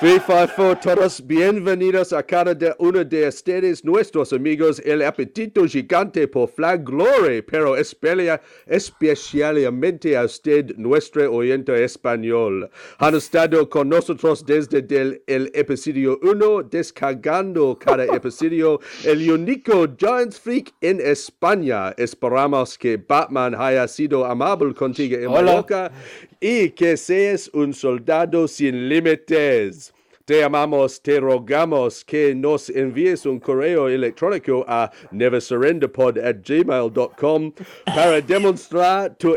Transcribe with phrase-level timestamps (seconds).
[0.00, 6.48] 354 todos bienvenidos a cada de uno de ustedes, nuestros amigos, el apetito gigante por
[6.48, 12.70] flag glory, pero especialmente a usted, nuestro oyente español.
[12.96, 20.40] Han estado con nosotros desde del, el episodio 1, descargando cada episodio, el único Giants
[20.40, 21.90] Freak en España.
[21.98, 25.92] Esperamos que Batman haya sido amable contigo en Mallorca
[26.40, 29.89] y que seas un soldado sin límites.
[30.26, 37.52] Te amamos, te rogamos que nos envíes un correo electrónico a neversurrenderpod at gmail.com
[37.86, 39.34] para demostrar tu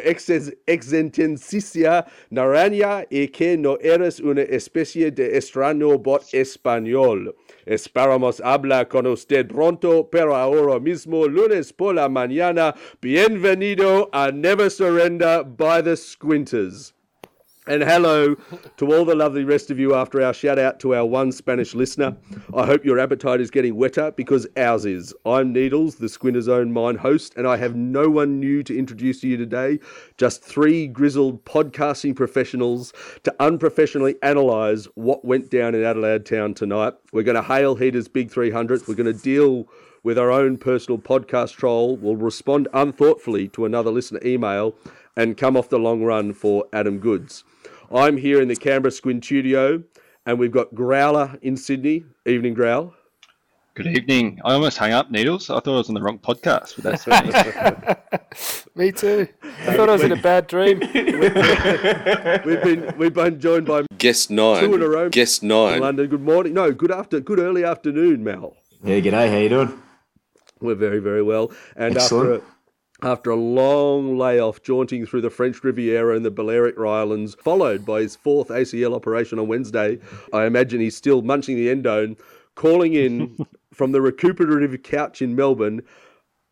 [0.67, 7.33] existencia naranja y que no eres una especie de extraño bot español.
[7.65, 14.69] Esperamos hablar con usted pronto, pero ahora mismo, lunes por la mañana, bienvenido a Never
[14.69, 16.93] Surrender by the Squinters.
[17.65, 18.35] And hello
[18.75, 21.73] to all the lovely rest of you after our shout out to our one Spanish
[21.73, 22.17] listener.
[22.53, 25.13] I hope your appetite is getting wetter because ours is.
[25.25, 29.21] I'm Needles, the Squinter's Own Mine host, and I have no one new to introduce
[29.21, 29.79] to you today,
[30.17, 32.91] just three grizzled podcasting professionals
[33.23, 36.95] to unprofessionally analyse what went down in Adelaide Town tonight.
[37.13, 38.89] We're going to hail Heater's Big 300.
[38.89, 39.69] We're going to deal
[40.03, 41.95] with our own personal podcast troll.
[41.95, 44.75] We'll respond unthoughtfully to another listener email
[45.15, 47.43] and come off the long run for Adam Goodes.
[47.93, 49.83] I'm here in the Canberra Squint studio,
[50.25, 52.05] and we've got Growler in Sydney.
[52.25, 52.93] Evening, Growl.
[53.75, 54.39] Good evening.
[54.45, 55.49] I almost hung up, Needles.
[55.49, 58.69] I thought I was on the wrong podcast with that.
[58.75, 59.27] Me too.
[59.43, 60.79] I thought I was in a bad dream.
[62.45, 64.63] we've been we've been joined by guest nine.
[64.63, 65.09] Two in a row.
[65.09, 65.79] Guest nine.
[65.79, 66.07] London.
[66.07, 66.53] Good morning.
[66.53, 67.19] No, good after.
[67.19, 68.55] Good early afternoon, Mal.
[68.83, 69.29] Yeah, g'day.
[69.31, 69.81] How you doing?
[70.61, 71.51] We're very very well.
[71.75, 72.43] And Excellent.
[72.43, 72.52] after.
[73.03, 77.99] After a long layoff jaunting through the French Riviera and the Balearic Islands, followed by
[77.99, 79.99] his fourth ACL operation on Wednesday.
[80.31, 82.17] I imagine he's still munching the endone,
[82.55, 85.81] calling in from the recuperative couch in Melbourne.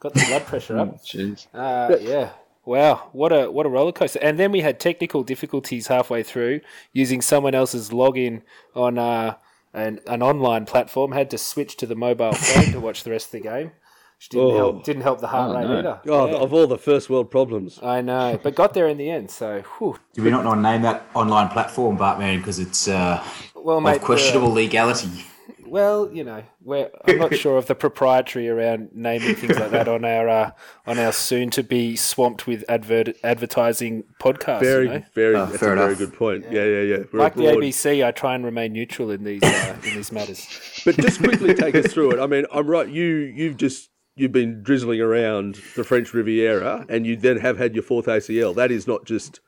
[0.00, 1.02] Got the blood pressure up.
[1.04, 1.46] Jeez.
[1.52, 2.30] Uh, yeah.
[2.64, 4.18] Wow, what a what a roller coaster!
[4.20, 6.60] And then we had technical difficulties halfway through
[6.92, 8.42] using someone else's login
[8.74, 9.36] on uh,
[9.72, 11.12] an an online platform.
[11.12, 13.72] Had to switch to the mobile phone to watch the rest of the game,
[14.18, 14.56] which didn't Oh.
[14.56, 15.78] help didn't help the heart Oh, rate no.
[15.78, 16.00] either.
[16.08, 16.34] Oh, Yeah.
[16.36, 17.80] of all the first world problems.
[17.82, 19.30] I know, but got there in the end.
[19.30, 19.96] So, whew.
[20.12, 23.84] Did we not want to name that online platform, Batman, because it's uh, well, of
[23.84, 24.02] mate.
[24.02, 25.24] questionable uh, legality?
[25.70, 29.88] Well, you know, we're, I'm not sure of the proprietary around naming things like that
[29.88, 30.50] on our uh,
[30.86, 34.60] on our soon to be swamped with advert advertising podcast.
[34.60, 35.02] Very, you know?
[35.14, 36.44] very, Oh, that's fair a very good point.
[36.50, 36.98] Yeah, yeah, yeah.
[37.12, 37.42] We're Like the.
[37.42, 40.46] ABC, I try and remain neutral in these uh, in these matters.
[40.84, 42.20] But just quickly take us through it.
[42.20, 42.88] I mean, I'm right.
[42.88, 47.74] You, you've just you've been drizzling around the French Riviera, and you then have had
[47.74, 48.54] your fourth ACL.
[48.54, 49.40] That is not just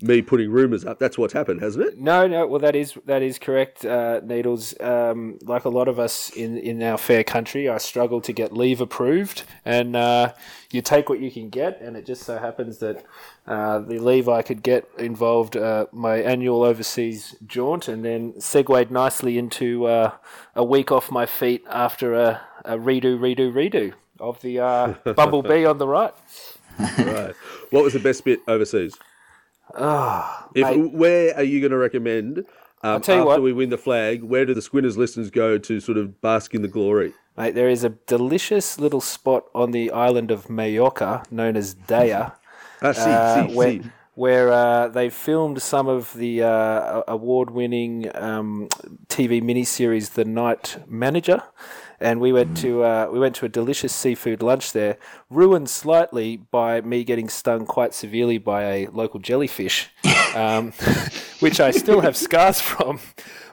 [0.00, 1.00] me putting rumours up.
[1.00, 1.98] That's what's happened, hasn't it?
[1.98, 2.46] No, no.
[2.46, 4.78] Well, that is that is correct, uh, Needles.
[4.80, 8.52] Um, like a lot of us in in our fair country, I struggle to get
[8.52, 10.34] leave approved, and uh,
[10.70, 11.80] you take what you can get.
[11.80, 13.04] And it just so happens that
[13.46, 18.92] uh, the leave I could get involved uh, my annual overseas jaunt, and then segued
[18.92, 20.12] nicely into uh,
[20.54, 25.64] a week off my feet after a, a redo, redo, redo of the uh, bumblebee
[25.64, 26.14] on the right.
[26.78, 27.34] right.
[27.70, 28.96] What was the best bit overseas?
[29.74, 30.92] Oh, If mate.
[30.92, 32.44] where are you going to recommend?
[32.82, 33.42] Um, tell you after what.
[33.42, 36.62] we win the flag, where do the Squinters listeners go to sort of bask in
[36.62, 37.12] the glory?
[37.36, 42.32] Mate, there is a delicious little spot on the island of Mallorca known as Deià,
[42.82, 43.82] Ah, see, uh, see, where, see.
[44.14, 48.68] where uh, they filmed some of the uh, award-winning um,
[49.08, 51.42] TV miniseries The Night Manager,
[52.00, 54.98] and we went to uh, we went to a delicious seafood lunch there,
[55.30, 59.88] ruined slightly by me getting stung quite severely by a local jellyfish,
[60.34, 60.72] um,
[61.40, 63.00] which I still have scars from.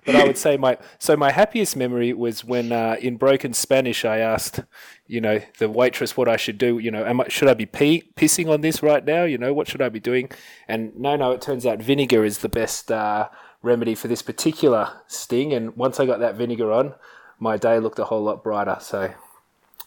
[0.06, 4.06] But I would say my so my happiest memory was when uh, in broken Spanish
[4.06, 4.60] I asked,
[5.08, 6.78] you know, the waitress what I should do.
[6.78, 9.24] You know, am I, should I be pee, pissing on this right now?
[9.24, 10.30] You know, what should I be doing?
[10.68, 13.30] And no, no, it turns out vinegar is the best uh,
[13.64, 15.54] remedy for this particular sting.
[15.54, 16.94] And once I got that vinegar on,
[17.40, 18.78] my day looked a whole lot brighter.
[18.82, 19.12] So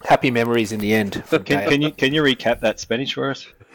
[0.04, 1.22] happy memories in the end.
[1.30, 3.46] Can, can you can you recap that Spanish for us?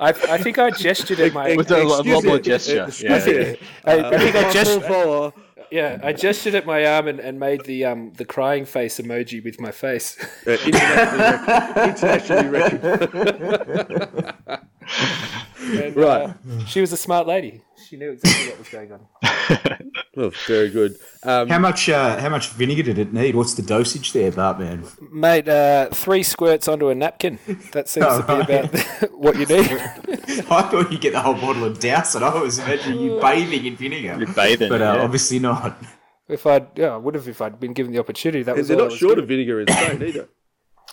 [0.00, 1.54] I, I think I gestured at my.
[1.56, 2.84] With a lot Excuse more gesture.
[2.88, 3.32] excuse Yeah.
[3.34, 3.56] me.
[3.84, 5.32] I, I think I gestured.
[5.70, 9.42] Yeah, I gestured at my arm and, and made the um the crying face emoji
[9.42, 10.18] with my face.
[10.46, 14.22] Uh, internationally, rec- internationally recognized.
[15.62, 16.22] And, Right.
[16.28, 17.62] uh, she was a smart lady.
[17.92, 19.88] She knew exactly what was going on.
[20.14, 20.96] Oh, very good.
[21.22, 23.34] Um, How much uh, how much vinegar did it need?
[23.34, 24.86] What's the dosage there, Bartman?
[25.10, 27.38] Mate, uh, three squirts onto a napkin.
[27.72, 29.70] That seems to be about what you need.
[30.50, 32.22] I thought you get the whole bottle and douse it.
[32.22, 34.68] I was imagining you bathing in vinegar, You're bathing.
[34.68, 35.02] but uh, yeah.
[35.02, 35.82] obviously not.
[36.28, 38.42] If I'd, yeah, I would have if I'd been given the opportunity.
[38.42, 39.24] That was they're not was short given.
[39.24, 40.28] of vinegar in Spain either.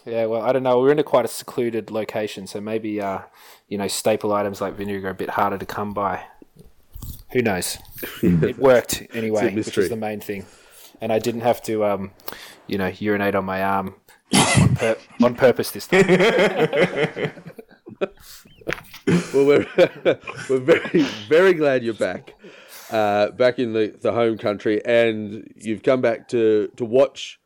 [0.06, 0.80] Yeah, well, I don't know.
[0.80, 3.20] We're in a quite a secluded location, so maybe uh,
[3.68, 6.24] you know, staple items like vinegar are a bit harder to come by.
[7.32, 7.78] Who knows?
[8.24, 10.46] it worked anyway, which is the main thing.
[11.02, 12.12] And I didn't have to, um,
[12.68, 13.96] you know, urinate on my arm
[14.34, 17.32] on, pur- on purpose this time.
[19.34, 19.68] Well, we're
[20.50, 22.36] we're very very glad you're back,
[22.92, 27.40] uh, back in the, the home country, and you've come back to to watch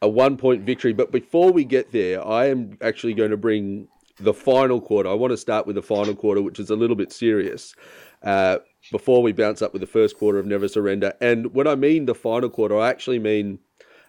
[0.00, 0.92] a one point victory.
[0.92, 3.88] But before we get there, I am actually going to bring
[4.20, 5.08] the final quarter.
[5.08, 7.74] I want to start with the final quarter, which is a little bit serious.
[8.22, 8.58] Uh,
[8.90, 12.06] before we bounce up with the first quarter of Never Surrender, and when I mean
[12.06, 13.58] the final quarter, I actually mean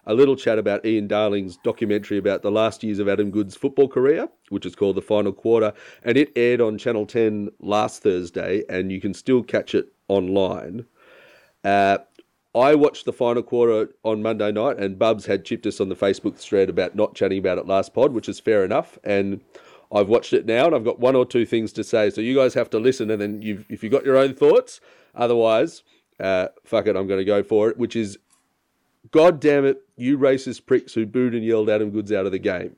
[0.06, 3.88] a little chat about Ian Darling's documentary about the last years of Adam Goodes' football
[3.88, 8.64] career, which is called The Final Quarter, and it aired on Channel 10 last Thursday,
[8.68, 10.86] and you can still catch it online.
[11.64, 11.98] Uh,
[12.54, 15.96] I watched the final quarter on Monday night, and Bubs had chipped us on the
[15.96, 18.98] Facebook thread about not chatting about it last pod, which is fair enough.
[19.04, 19.40] And
[19.92, 22.10] I've watched it now, and I've got one or two things to say.
[22.10, 24.80] So you guys have to listen, and then you've, if you've got your own thoughts,
[25.14, 25.82] otherwise,
[26.18, 28.18] uh, fuck it, I'm going to go for it, which is
[29.10, 32.38] God damn it, you racist pricks who booed and yelled Adam Goodes out of the
[32.38, 32.76] game.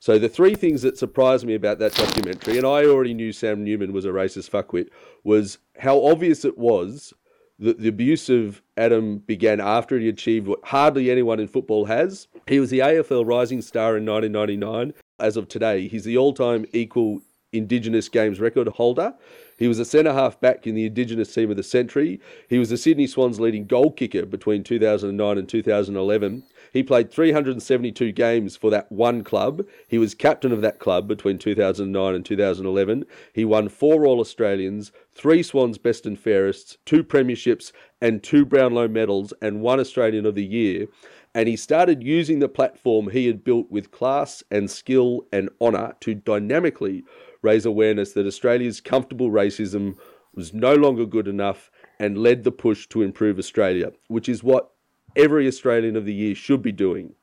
[0.00, 3.64] So the three things that surprised me about that documentary, and I already knew Sam
[3.64, 4.90] Newman was a racist fuckwit,
[5.24, 7.12] was how obvious it was
[7.58, 12.28] that the abuse of Adam began after he achieved what hardly anyone in football has.
[12.46, 14.94] He was the AFL Rising Star in 1999.
[15.18, 17.22] As of today, he's the all-time equal
[17.52, 19.14] Indigenous Games record holder.
[19.58, 22.20] He was a centre half back in the Indigenous team of the century.
[22.48, 26.44] He was the Sydney Swans leading goal kicker between 2009 and 2011.
[26.72, 29.64] He played 372 games for that one club.
[29.88, 33.04] He was captain of that club between 2009 and 2011.
[33.32, 38.88] He won four All Australians, three Swans Best and Fairest, two Premierships, and two Brownlow
[38.88, 40.86] medals, and one Australian of the Year.
[41.34, 45.94] And he started using the platform he had built with class and skill and honour
[46.00, 47.04] to dynamically
[47.42, 49.96] raise awareness that Australia's comfortable racism
[50.34, 54.70] was no longer good enough and led the push to improve Australia, which is what
[55.16, 57.14] every Australian of the year should be doing.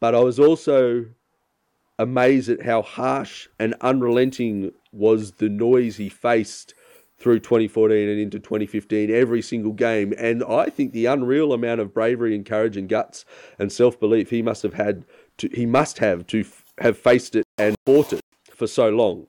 [0.00, 1.06] But I was also
[1.98, 6.74] amazed at how harsh and unrelenting was the noise he faced
[7.18, 11.94] through 2014 and into 2015 every single game and I think the unreal amount of
[11.94, 13.24] bravery and courage and guts
[13.58, 15.04] and self-belief he must have had
[15.38, 18.20] to he must have to f- have faced it and fought it
[18.54, 19.26] for so long.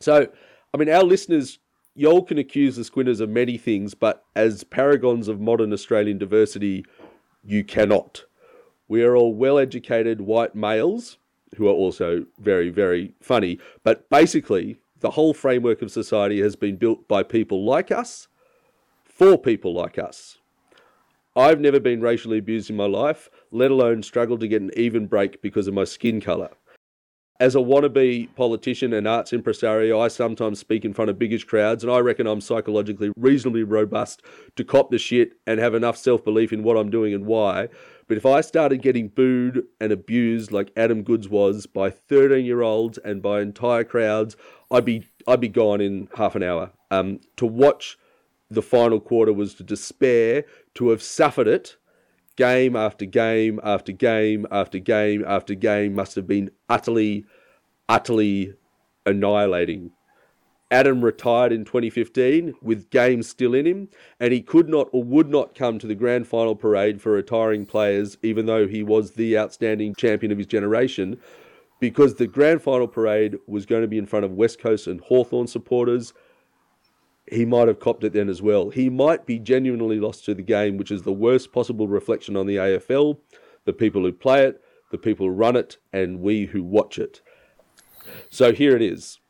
[0.00, 0.28] So,
[0.72, 1.58] I mean, our listeners,
[1.94, 6.84] y'all can accuse the Squinters of many things, but as paragons of modern Australian diversity,
[7.44, 8.24] you cannot.
[8.88, 11.18] We are all well educated white males
[11.56, 16.76] who are also very, very funny, but basically, the whole framework of society has been
[16.76, 18.28] built by people like us
[19.04, 20.38] for people like us.
[21.36, 25.06] I've never been racially abused in my life, let alone struggled to get an even
[25.06, 26.50] break because of my skin colour.
[27.40, 31.82] As a wannabe politician and arts impresario, I sometimes speak in front of biggish crowds,
[31.82, 34.20] and I reckon I'm psychologically reasonably robust
[34.56, 37.70] to cop the shit and have enough self belief in what I'm doing and why.
[38.08, 42.60] But if I started getting booed and abused like Adam Goodes was by 13 year
[42.60, 44.36] olds and by entire crowds,
[44.70, 46.72] I'd be I'd be gone in half an hour.
[46.90, 47.96] Um, to watch
[48.50, 50.44] the final quarter was to despair,
[50.74, 51.76] to have suffered it
[52.40, 57.26] game after game after game after game after game must have been utterly,
[57.86, 58.54] utterly
[59.04, 59.90] annihilating.
[60.70, 65.28] Adam retired in 2015 with games still in him, and he could not or would
[65.28, 69.36] not come to the grand final parade for retiring players, even though he was the
[69.36, 71.20] outstanding champion of his generation,
[71.78, 75.02] because the grand final parade was going to be in front of West Coast and
[75.02, 76.14] Hawthorn supporters
[77.30, 78.70] he might have copped it then as well.
[78.70, 82.46] He might be genuinely lost to the game, which is the worst possible reflection on
[82.46, 83.18] the AFL,
[83.64, 84.60] the people who play it,
[84.90, 87.22] the people who run it, and we who watch it.
[88.30, 89.20] So here it is.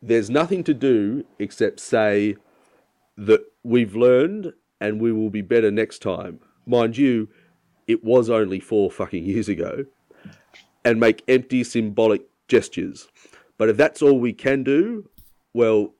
[0.00, 2.36] There's nothing to do except say
[3.16, 6.40] that we've learned and we will be better next time.
[6.66, 7.28] Mind you,
[7.86, 9.84] it was only four fucking years ago.
[10.84, 13.08] And make empty symbolic gestures.
[13.56, 15.08] But if that's all we can do,
[15.54, 15.94] well,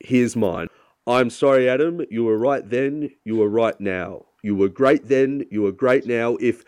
[0.00, 0.68] here's mine.
[1.06, 2.02] I'm sorry, Adam.
[2.10, 3.10] You were right then.
[3.24, 4.26] You were right now.
[4.42, 5.46] You were great then.
[5.50, 6.36] You were great now.
[6.40, 6.64] If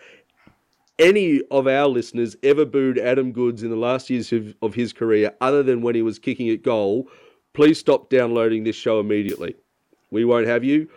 [0.98, 4.92] any of our listeners ever booed Adam Goodes in the last years of, of his
[4.92, 7.08] career, other than when he was kicking at goal,
[7.52, 9.54] please stop downloading this show immediately.
[10.10, 10.88] We won't have you.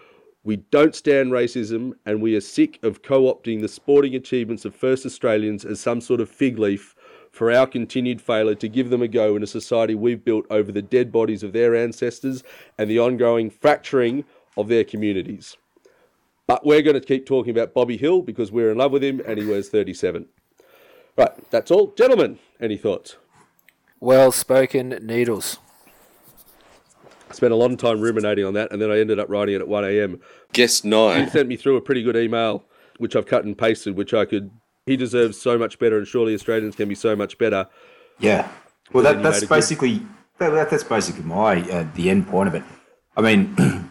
[0.45, 4.75] We don't stand racism, and we are sick of co opting the sporting achievements of
[4.75, 6.95] first Australians as some sort of fig leaf
[7.33, 10.71] for our continued failure to give them a go in a society we've built over
[10.71, 12.43] the dead bodies of their ancestors
[12.77, 14.23] and the ongoing fracturing
[14.55, 15.57] of their communities.
[16.45, 19.19] But we're going to keep talking about Bobby Hill because we're in love with him
[19.25, 20.27] and he wears 37.
[21.17, 21.87] Right, that's all.
[21.97, 23.17] Gentlemen, any thoughts?
[23.99, 25.57] Well spoken, Needles.
[27.31, 29.55] I spent a lot of time ruminating on that and then I ended up writing
[29.55, 30.19] it at 1am.
[30.51, 31.31] Guest He nine.
[31.31, 32.63] sent me through a pretty good email,
[32.99, 34.51] which I've cut and pasted, which I could.
[34.85, 37.67] He deserves so much better, and surely Australians can be so much better.
[38.19, 38.47] Yeah.
[38.91, 40.01] Well, that, that's made a good- basically
[40.39, 42.63] that, that- that's basically my uh, the end point of it.
[43.15, 43.55] I mean,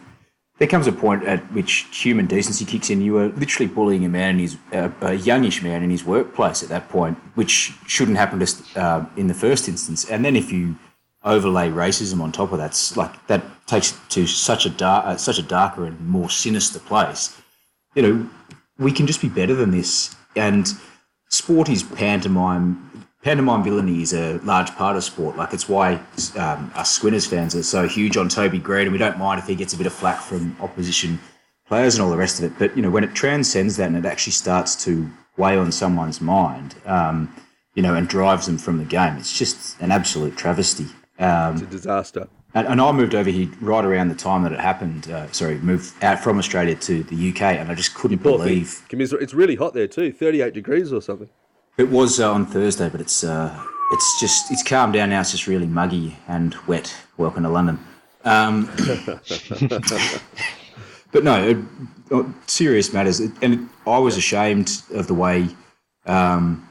[0.59, 3.01] there comes a point at which human decency kicks in.
[3.01, 6.61] You are literally bullying a man in his uh, a youngish man in his workplace
[6.61, 10.05] at that point, which shouldn't happen to uh, in the first instance.
[10.09, 10.75] And then if you
[11.23, 15.17] overlay racism on top of that, like that takes it to such a dark, uh,
[15.17, 17.35] such a darker and more sinister place.
[17.95, 18.29] You know,
[18.77, 20.15] we can just be better than this.
[20.35, 20.67] And
[21.29, 22.89] sport is pantomime.
[23.23, 25.37] Pantomime villainy is a large part of sport.
[25.37, 25.93] Like it's why
[26.37, 29.47] um, us Squinters fans are so huge on Toby Greene, and we don't mind if
[29.47, 31.19] he gets a bit of flack from opposition
[31.67, 32.59] players and all the rest of it.
[32.59, 36.19] But you know, when it transcends that and it actually starts to weigh on someone's
[36.19, 37.33] mind, um,
[37.75, 40.87] you know, and drives them from the game, it's just an absolute travesty.
[41.17, 42.27] Um, It's a disaster.
[42.55, 45.09] And, and I moved over here right around the time that it happened.
[45.09, 48.65] Uh, sorry, moved out from Australia to the UK, and I just couldn't Poor thing.
[48.65, 48.81] believe
[49.21, 51.29] It's really hot there too, 38 degrees or something.
[51.77, 53.57] it was uh, on Thursday, but it's uh,
[53.91, 55.21] it's just it's calmed down now.
[55.21, 56.93] It's just really muggy and wet.
[57.17, 57.79] Welcome to London.
[58.25, 58.65] Um,
[61.11, 61.57] but no, it,
[62.11, 65.47] uh, serious matters, It- and it, I was ashamed of the way
[66.05, 66.67] um,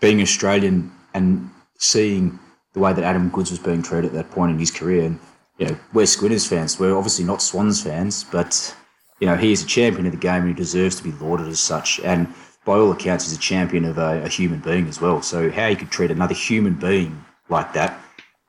[0.00, 2.38] being Australian and seeing
[2.78, 5.04] the way that Adam Goodes was being treated at that point in his career.
[5.04, 5.18] And
[5.58, 6.78] you know, we're Squinters fans.
[6.78, 8.74] We're obviously not Swans fans, but
[9.20, 11.48] you know, he is a champion of the game and he deserves to be lauded
[11.48, 11.98] as such.
[12.00, 12.32] And
[12.64, 15.22] by all accounts, he's a champion of a, a human being as well.
[15.22, 17.98] So how you could treat another human being like that,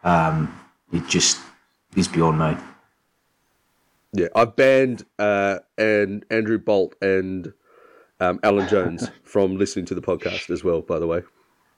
[0.04, 0.54] um,
[0.94, 1.40] it just
[1.96, 2.58] is beyond me.
[4.14, 7.54] Yeah, I've banned uh, and Andrew Bolt and
[8.20, 10.82] um, Alan Jones from listening to the podcast as well.
[10.82, 11.24] By the way,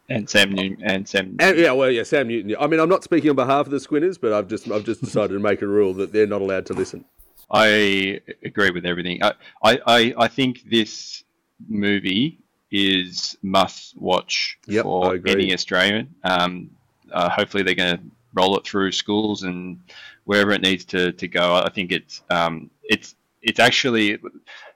[0.10, 1.38] And Sam Newman and Sam.
[1.40, 2.56] and yeah, well, yeah, Sam Newman.
[2.60, 5.02] I mean, I'm not speaking on behalf of the Squinters, but I've just I've just
[5.02, 7.06] decided to make a rule that they're not allowed to listen.
[7.50, 9.22] I agree with everything.
[9.24, 11.24] I, I, I, I think this
[11.68, 12.40] movie
[12.72, 16.16] is must watch Yep, for any Australian.
[16.24, 16.72] Um,
[17.12, 18.04] uh, hopefully they're going to
[18.34, 19.82] roll it through schools and
[20.24, 21.56] wherever it needs to, to go.
[21.56, 24.18] I think it's um, it's it's actually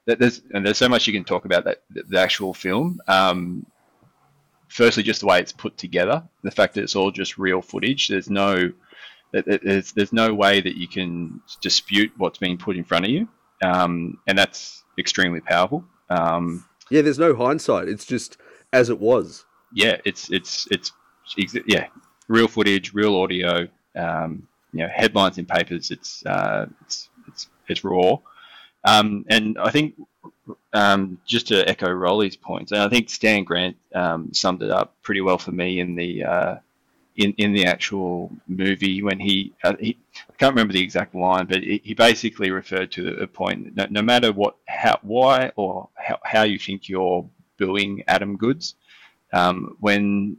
[0.05, 3.00] there's and there's so much you can talk about that the actual film.
[3.08, 3.65] Um,
[4.75, 8.08] firstly, just the way it's put together, the fact that it's all just real footage.
[8.08, 8.72] There's no
[9.32, 13.27] there's there's no way that you can dispute what's being put in front of you,
[13.63, 15.84] um, and that's extremely powerful.
[16.10, 17.88] Um, Yeah, there's no hindsight.
[17.89, 18.38] It's just
[18.72, 19.46] as it was.
[19.74, 20.91] yeah, it's it's it's
[21.39, 21.88] ex- yeah,
[22.27, 23.67] real footage, real audio.
[23.96, 25.89] Um, you know, headlines in papers.
[25.91, 28.17] It's uh, it's it's it's raw,
[28.84, 29.96] um, and I think
[30.74, 34.94] um, just to echo Rolly's points, and I think Stan Grant um, summed it up
[35.02, 36.56] pretty well for me in the uh,
[37.16, 39.98] in in the actual movie when he, uh, he
[40.30, 43.75] I can't remember the exact line, but he, he basically referred to a point.
[43.75, 47.25] No, no matter what, how, why, or how, how you think you're
[47.58, 48.75] booing Adam Goodes,
[49.32, 50.38] um, when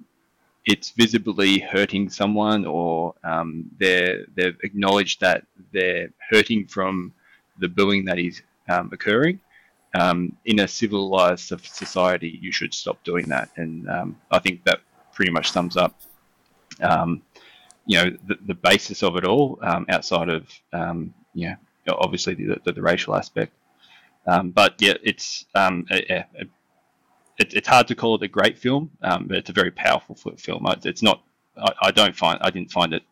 [0.67, 7.13] it's visibly hurting someone or um, they're, they've acknowledged that they're hurting from
[7.59, 9.41] the booing that is um, occurring.
[9.99, 13.49] Um, in a civilized society, you should stop doing that.
[13.57, 14.81] And um, I think that
[15.15, 15.95] pretty much sums up,
[16.81, 17.23] um,
[17.87, 21.15] you know, the, the basis of it all um, outside of, um,
[21.49, 21.57] know,
[21.99, 23.53] obviously the, the, the racial aspect.
[24.27, 25.47] Um, but yeah, it's
[25.91, 26.45] a, a, a
[27.39, 28.91] it, it's hard to call it a great film,
[29.29, 30.67] but it's a very powerful film.
[30.85, 31.23] It's not.
[31.57, 32.39] I, I don't find.
[32.43, 33.05] I didn't find it,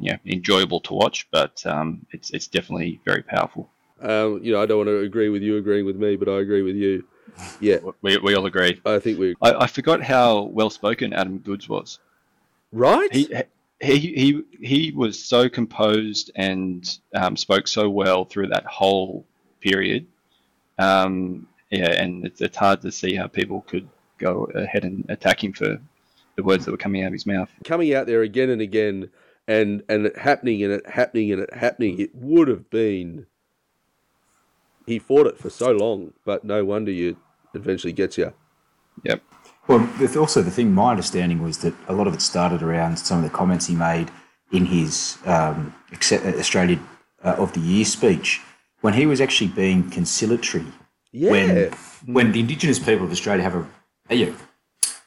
[0.00, 1.62] you know, enjoyable to watch, but
[2.10, 3.68] it's it's definitely very powerful.
[4.00, 6.38] Um, you know, I don't want to agree with you agreeing with me, but I
[6.40, 7.04] agree with you.
[7.60, 8.80] Yeah, We, we all agree.
[8.84, 11.98] I think we I, I forgot how well spoken Adam Goodes was.
[12.72, 13.12] right.
[13.12, 13.34] He
[13.80, 19.24] he he he was so composed and um, spoke so well through that whole
[19.60, 20.06] period.
[20.78, 23.88] Um, yeah, and it's, it's hard to see how people could
[24.18, 25.78] go ahead and attack him for
[26.36, 27.50] the words that were coming out of his mouth.
[27.64, 29.10] Coming out there again and again,
[29.48, 31.98] and and it happening and it happening and it happening.
[32.00, 33.26] It would have been.
[34.86, 37.16] He fought it for so long, but no wonder you
[37.54, 38.32] eventually gets you.
[39.02, 39.22] Yep.
[39.68, 42.98] Well, the- also the thing, my understanding was that a lot of it started around
[42.98, 44.10] some of the comments he made
[44.52, 46.78] in his um, Australia
[47.24, 48.40] uh, of the Year speech
[48.80, 50.66] when he was actually being conciliatory.
[51.12, 51.30] Yeah.
[51.32, 51.72] When,
[52.06, 53.66] when the Indigenous people of Australia have a,
[54.10, 54.36] a you know,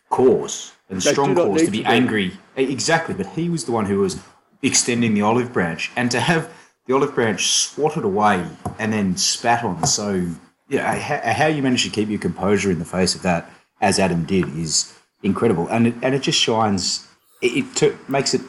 [0.09, 1.85] cause and They strong cause to be to be.
[1.85, 2.33] angry.
[2.57, 4.19] Exactly, but he was the one who was
[4.61, 6.51] extending the olive branch, and to have
[6.89, 8.43] the olive branch swatted away
[8.79, 9.85] and then spat on.
[9.85, 10.27] So,
[10.69, 13.47] yeah, how, how you manage to keep your composure in the face of that,
[13.79, 14.91] as Adam did, is
[15.21, 17.07] incredible, and it, and it just shines.
[17.43, 18.41] It, it t- makes it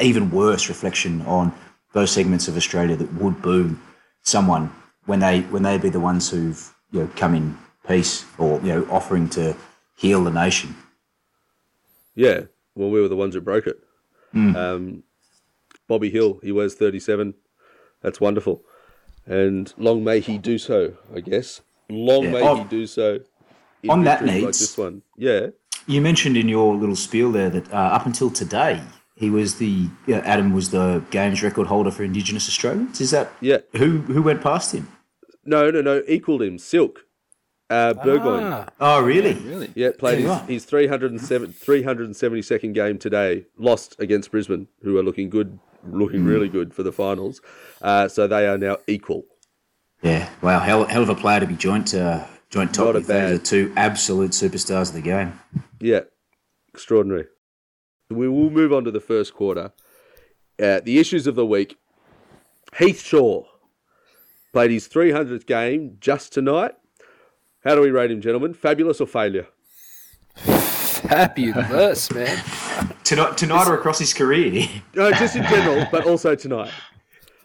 [0.00, 1.52] even worse reflection on
[1.92, 3.76] those segments of Australia that would boo
[4.22, 4.72] someone
[5.06, 7.58] when they when they be the ones who've you know come in
[7.88, 9.56] peace or you know offering to
[9.96, 10.76] heal the nation.
[12.14, 12.42] Yeah,
[12.76, 13.80] well, we were the ones who broke it.
[14.34, 15.02] Um,
[15.88, 17.34] Bobby Hill, he wears 37.
[18.02, 18.62] That's wonderful.
[19.26, 21.60] And long may he do so, I guess.
[21.88, 22.30] Long Yeah.
[22.32, 23.20] may Oh, he do so.
[23.88, 25.02] on that victories like needs- this one.
[25.16, 25.46] Yeah.
[25.86, 28.80] You mentioned in your little spiel there that uh, up until today,
[29.16, 33.00] he was the yeah, Adam was the games record holder for Indigenous Australians.
[33.00, 33.58] Is that Yeah.
[33.76, 34.88] who who went past him?
[35.44, 36.02] No, no, no.
[36.06, 36.58] Equaled him.
[36.58, 37.04] Silk.
[37.72, 38.42] Uh, Burgoyne.
[38.44, 39.34] Ah, Oh, really?
[39.34, 39.70] Really?
[39.74, 40.48] Yeah, played his, right.
[40.48, 43.46] his 307, 372nd game today.
[43.58, 46.26] Lost against Brisbane, who are looking good, looking Hmm.
[46.28, 47.40] really good for the finals.
[47.80, 49.24] Uh, so they are now equal.
[50.02, 50.28] Yeah.
[50.42, 50.58] Wow.
[50.60, 53.06] Hell, hell of a player to be joint uh, joint top Not a with.
[53.06, 55.38] Those bad- are two absolute superstars of the game.
[55.80, 56.00] Yeah,
[56.74, 57.26] extraordinary.
[58.10, 59.72] We will move on to the first quarter.
[60.62, 61.78] Uh, the issues of the week.
[62.78, 63.44] Heath Shaw
[64.52, 66.72] played his 300th game just tonight.
[67.64, 68.54] How do we rate him, gentlemen?
[68.54, 69.46] Fabulous or failure?
[70.36, 72.42] fabulous, man.
[73.04, 74.66] Tonight, tonight or across his career.
[74.94, 76.70] No, just in general, but also tonight.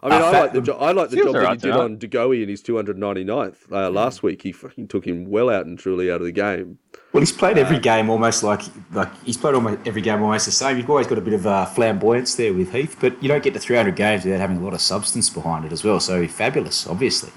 [0.04, 1.46] I mean, Uh, I fa- like the jo- I like the Feels job that he
[1.46, 1.84] alright did tonight.
[1.84, 4.41] on De Goey in his 299th uh, last week.
[4.44, 6.78] He fucking took him well out and truly out of the game.
[7.13, 8.62] Well, he's played every game almost like
[8.94, 10.78] like he's played almost every game almost the same.
[10.78, 13.54] You've always got a bit of uh, flamboyance there with Heath, but you don't get
[13.56, 16.00] to 300 games without having a lot of substance behind it as well.
[16.00, 17.32] So fabulous, obviously.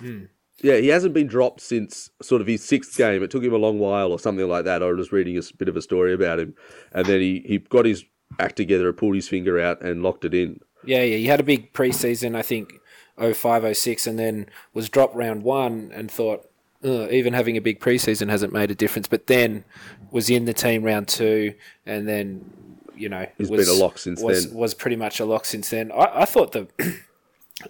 [0.62, 3.22] Yeah, he hasn't been dropped since sort of his sixth game.
[3.22, 4.82] It took him a long while or something like that.
[4.82, 6.54] I was reading a bit of a story about him.
[6.92, 8.04] And then he, he got his
[8.38, 10.60] act together, pulled his finger out, and locked it in.
[10.84, 11.16] Yeah, yeah.
[11.16, 12.80] He had a big preseason, I think,
[13.18, 16.48] 05, 06, and then was dropped round one and thought,
[16.84, 19.08] "Ugh, even having a big preseason hasn't made a difference.
[19.08, 19.64] But then
[20.10, 21.54] was in the team round two,
[21.86, 22.50] and then,
[22.96, 24.56] you know, He's was, been a lock since was, then.
[24.56, 25.92] Was pretty much a lock since then.
[25.92, 26.68] I, I thought the,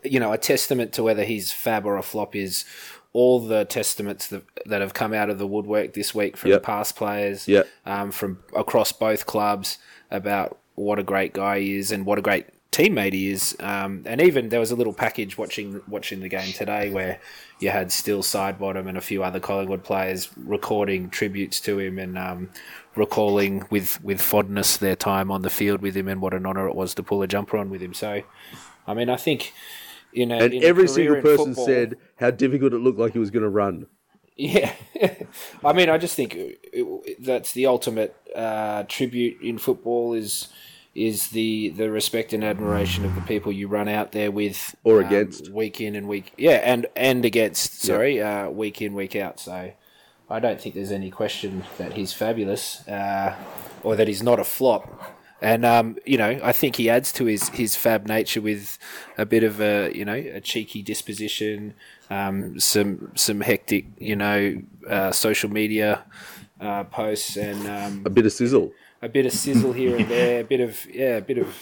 [0.05, 2.65] you know, a testament to whether he's fab or a flop is
[3.13, 6.63] all the testaments that, that have come out of the woodwork this week from Yep.
[6.63, 7.67] the past players, Yep.
[7.87, 9.79] um, from across both clubs
[10.11, 13.57] about what a great guy he is and what a great teammate he is.
[13.59, 17.19] Um, and even there was a little package watching watching the game today where
[17.59, 22.17] you had Steele Sidebottom and a few other Collingwood players recording tributes to him and
[22.17, 22.49] um,
[22.95, 26.69] recalling with, with fondness their time on the field with him and what an honour
[26.69, 27.93] it was to pull a jumper on with him.
[27.93, 28.23] So,
[28.87, 29.53] I mean, I think.
[30.13, 33.31] In a, And every single person football- said how difficult it looked like he was
[33.31, 33.87] going to run.
[34.37, 34.73] yeah,
[35.65, 40.49] I mean, I just think it- that's the ultimate uh, tribute in football is
[40.97, 44.99] is the the respect and admiration of the people you run out there with Or
[45.01, 45.49] um, against.
[45.53, 49.39] week in and week yeah and and against sorry uh, week in week out.
[49.39, 49.71] So
[50.29, 53.37] I don't think there's any question that he's fabulous uh,
[53.85, 54.89] or that he's not a flop.
[55.43, 58.79] And um, you know, I think he adds to his, his fab nature with
[59.17, 61.75] a bit of a you know a cheeky disposition,
[62.11, 66.05] um, some some hectic you know uh, social media
[66.61, 68.73] uh, posts, and um, A bit of sizzle.
[69.01, 71.55] a bit of sizzle here and there, a bit of yeah, a bit of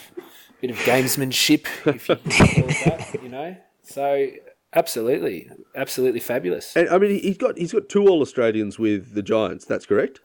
[0.61, 3.57] bit of gamesmanship, if you call that, you know.
[3.85, 4.27] So
[4.75, 6.77] absolutely, absolutely fabulous.
[6.77, 9.65] And I mean, he's got he's got two All Australians with the Giants.
[9.65, 10.21] That's correct.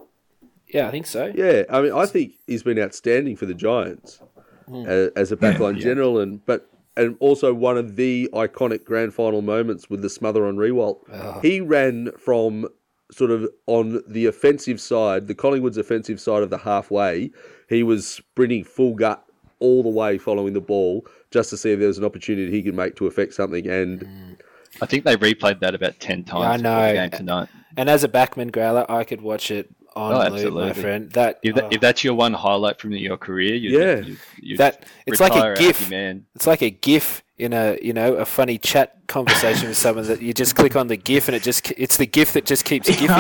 [0.74, 1.32] Yeah, I think so.
[1.36, 4.20] Yeah, I mean, I think he's been outstanding for the Giants
[4.68, 4.86] Hmm.
[4.88, 9.42] as, as a backline general, and but and also one of the iconic grand final
[9.42, 11.00] moments with the smother on Riewoldt.
[11.12, 11.40] Oh.
[11.42, 12.68] He ran from
[13.12, 17.32] sort of on the offensive side, the Collingwood's offensive side of the halfway.
[17.68, 19.24] He was sprinting full gut
[19.60, 22.64] all the way, following the ball, just to see if there was an opportunity he
[22.64, 23.68] could make to affect something.
[23.68, 24.38] And
[24.82, 26.46] I think they replayed that about ten times.
[26.46, 26.94] I before the know.
[26.94, 27.50] game tonight.
[27.76, 30.74] And as a backman growler, I could watch it on Oh, loop, my absolutely.
[30.82, 31.12] friend.
[31.12, 34.00] That If, that, oh, if that's your one highlight from your career, you Yeah.
[34.00, 35.90] you, you That- it's like a gif.
[35.90, 36.26] man.
[36.36, 40.22] it's like a GIF in a you know a funny chat conversation with someone that
[40.22, 42.88] you just click on the GIF and it just it's the GIF that just keeps
[42.88, 43.08] gifting.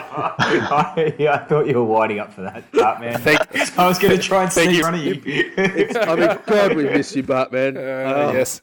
[0.00, 3.18] I, yeah, I thought you were winding up for that, Batman.
[3.22, 4.86] Thank- I was going to try and Thank sneak you.
[4.86, 6.00] in front of you.
[6.00, 7.76] I mean, God, we miss you, Batman.
[7.76, 8.62] Uh, yes,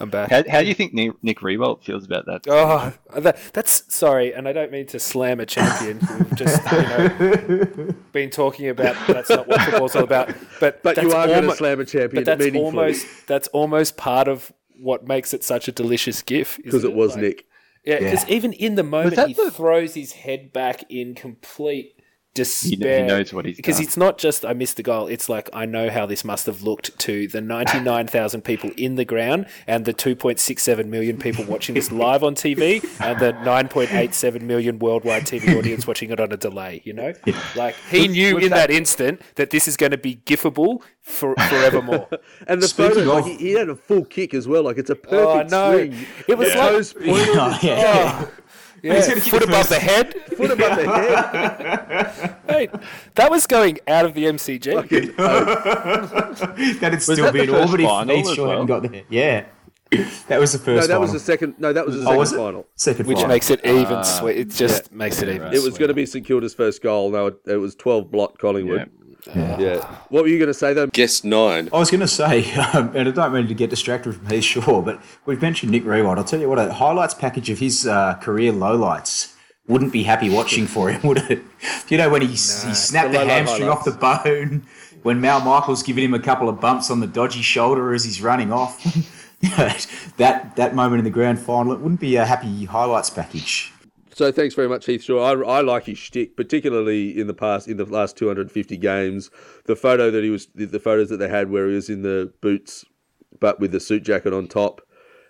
[0.00, 0.30] I'm back.
[0.30, 2.46] How, how do you think Nick, Nick Riewoldt feels about that?
[2.48, 5.98] Oh, that, that's sorry, and I don't mean to slam a champion.
[6.18, 10.34] We've just you know been talking about that's not what football's all about.
[10.58, 13.96] But But you are going to slam a champion But that's meaningfully almost that's almost
[13.98, 16.56] part of what makes it such a delicious gif.
[16.56, 17.46] because isn't it was Like- Nick.
[17.84, 21.99] Yeah, because even in the moment that he the- throws his head back in complete
[22.34, 23.06] despair.
[23.06, 23.84] knows what he's because done.
[23.84, 25.06] it's not just I missed the goal.
[25.06, 28.70] It's like I know how this must have looked to the ninety nine thousand people
[28.76, 32.34] in the ground and the two point six seven million people watching this live on
[32.34, 36.36] TV and the nine point eight seven million worldwide TV audience watching it on a
[36.36, 36.82] delay.
[36.84, 37.12] You know,
[37.56, 42.08] like he knew in that, instant that this is going to be gifable for forevermore.
[42.46, 44.62] And the Speaking photo, like, he, he had a full kick as well.
[44.62, 46.06] Like it's a oh perfect no, swing.
[46.28, 48.26] it was like Toes pointed, Oh, yeah.
[48.82, 50.14] Yeah, He's gonna foot above the head.
[50.36, 52.36] foot above the head.
[52.48, 52.70] Mate,
[53.14, 54.74] that was going out of the MCG.
[54.74, 55.14] Fucking
[56.80, 58.50] That'd still that be the in first Albany if final Heath as Shaw well?
[58.52, 59.02] hadn't got there.
[59.08, 59.44] Yeah.
[60.28, 60.66] That was the first.
[60.66, 61.54] no, first that was the second.
[61.58, 62.36] No, that was the Oh, second was it?
[62.36, 62.66] final.
[62.76, 63.28] Second which final.
[63.28, 64.36] makes it even ah, sweet.
[64.36, 65.52] It just makes it even.
[65.52, 67.10] It was going to be St Kilda's first goal.
[67.10, 68.78] No, it, it was twelve blot Collingwood.
[68.78, 68.99] Yeah.
[70.08, 70.86] What were you going to say though?
[70.86, 71.68] Guess nine.
[71.72, 74.44] I was going to say, um, and I don't mean to get distracted from Heath
[74.64, 76.18] Shaw, but we've mentioned Nick Riewoldt.
[76.18, 79.34] I'll tell you what, a highlights package of his uh, career lowlights
[79.66, 81.42] wouldn't be happy watching for him, would it?
[81.88, 84.66] You know, when he, he snapped The the, lowlight hamstring off the bone,
[85.02, 88.20] when Mal Michael's giving him a couple of bumps on the dodgy shoulder as he's
[88.20, 88.82] running off.
[90.18, 93.72] that that moment in the grand final, it wouldn't be a happy highlights package.
[94.14, 95.22] So thanks very much, Heath Shaw.
[95.22, 99.30] I, I like his shtick, particularly in the past, in the last 250 games.
[99.66, 102.02] The photo that he was, the, the photos that they had where he was in
[102.02, 102.84] the boots,
[103.38, 104.80] but with the suit jacket on top,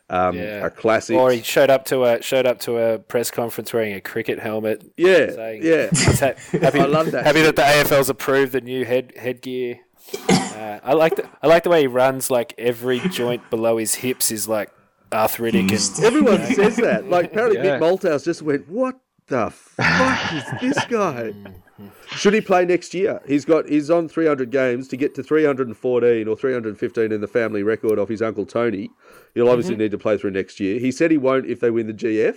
[0.09, 0.61] um, Yeah.
[0.65, 1.17] are classic.
[1.17, 4.39] Or he showed up to a showed up to a press conference wearing a cricket
[4.41, 4.83] helmet.
[4.97, 5.89] yeah, saying, yeah.
[5.95, 9.79] Ha- happy, I love that Happy that the AFL's approved the new head headgear.
[10.29, 12.31] Uh, I like the I like the way he runs.
[12.31, 14.71] Like every joint below his hips is like
[15.13, 15.97] arthritic mm.
[15.97, 17.09] and Everyone says that.
[17.09, 17.79] Like apparently Yeah.
[17.79, 21.33] Mick Malthouse just went, "What the fuck is this guy?"
[21.81, 22.17] Mm-hmm.
[22.17, 23.21] Should he play next year?
[23.27, 27.63] He's got he's on 300 games to get to 314 or 315 in the family
[27.63, 28.91] record of his uncle Tony.
[29.35, 29.53] He'll mm-hmm.
[29.53, 30.79] obviously need to play through next year.
[30.79, 32.37] He said he won't if they win the GF,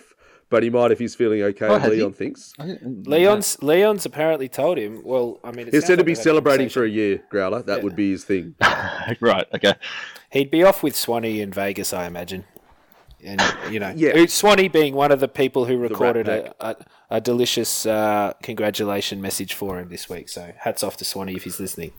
[0.50, 1.68] but he might if he's feeling okay.
[1.68, 1.98] Oh, has he?
[1.98, 5.02] Leon thinks Leon's Leon's apparently told him.
[5.04, 7.24] Well, I mean, it he said to be they've had a celebrating for a year.
[7.30, 8.56] Growler, that would be his thing.
[9.20, 9.48] right.
[9.54, 9.74] Okay.
[10.32, 12.46] He'd be off with Swanee in Vegas, I imagine.
[13.26, 14.26] And you know, Yeah.
[14.28, 16.76] Swanee being one of the people who recorded a, a,
[17.10, 20.30] a delicious uh, congratulation message for him this week.
[20.30, 21.92] So hats off to Swanee if he's listening.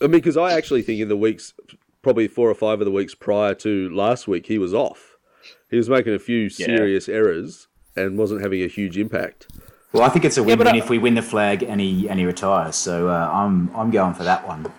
[0.00, 1.54] I mean, because I actually think in the weeks,
[2.02, 5.16] probably four or five of the weeks prior to last week, he was off.
[5.70, 9.48] He was making a few serious errors and wasn't having a huge impact.
[9.92, 12.08] Well, I think it's a but win-win I- if we win the flag and he
[12.08, 12.76] and he retires.
[12.76, 14.70] So uh, I'm I'm going for that one.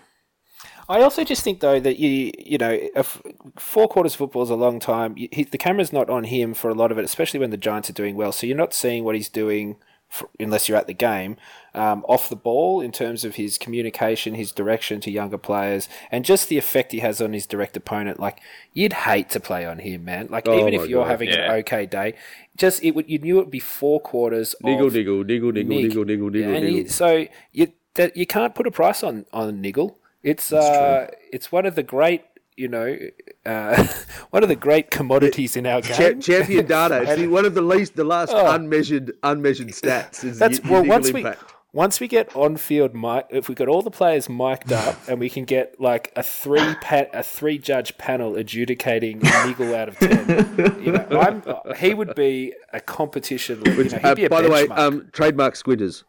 [0.89, 3.21] I also just think though that you you know if
[3.57, 5.15] four quarters football is a long time.
[5.17, 7.57] You, he, the camera's not on him for a lot of it, especially when the
[7.57, 8.31] Giants are doing well.
[8.31, 9.75] So you're not seeing what he's doing
[10.09, 11.37] for, unless you're at the game
[11.75, 16.25] um, off the ball in terms of his communication, his direction to younger players, and
[16.25, 18.19] just the effect he has on his direct opponent.
[18.19, 18.39] Like
[18.73, 20.27] you'd hate to play on him, man.
[20.31, 22.15] Like Oh even if you're God, having an okay day,
[22.57, 24.55] just it would you knew it would be four quarters.
[24.63, 25.91] Niggle, of niggle, niggle, niggle, Nick.
[25.91, 26.77] niggle, niggle, niggle, and niggle.
[26.83, 29.97] he- so you that you can't put a price on on niggle.
[30.23, 32.23] It's uh, it's one of the great
[32.57, 32.97] you know
[33.45, 33.87] uh,
[34.31, 36.19] one of the great commodities in our game.
[36.21, 37.03] champion data.
[37.07, 38.51] It's one of the least, the last Oh.
[38.51, 40.23] unmeasured, unmeasured stats.
[40.23, 41.25] Is That's well once we
[41.71, 45.19] once we get on field mic if we got all the players mic'd up and
[45.19, 49.87] we can get like a three pa- a three judge panel adjudicating a niggle out
[49.89, 50.83] of ten.
[50.83, 53.61] You know, I'm, he would be a competition.
[53.65, 56.03] You know, Uh, by the way, um, trademark squinters.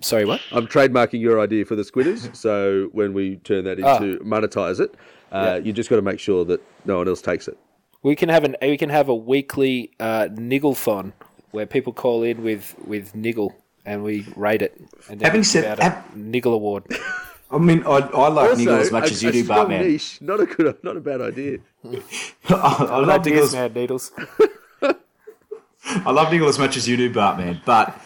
[0.00, 0.40] Sorry, what?
[0.52, 2.34] I'm trademarking your idea for the squitters.
[2.36, 3.96] So when we turn that Ah.
[3.96, 4.94] into monetize it,
[5.32, 7.58] uh, you just got to make sure that no one else takes it.
[8.02, 11.12] We can have an we can have a weekly uh, nigglethon
[11.52, 14.80] where people call in with with niggle and we rate it.
[15.08, 16.84] And Having said- out a have- niggle award.
[17.50, 19.86] I mean, I, I like Niggle as much a, as you a do, strong Batman.
[19.86, 21.58] niche, not a good, not a bad idea.
[21.84, 21.92] I,
[22.48, 24.10] I love Niggle as man needles.
[25.84, 27.98] I love Niggle as much as you do, Bartman, but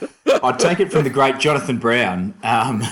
[0.43, 2.35] I'd take it from the great Jonathan Brown.
[2.43, 2.83] Um,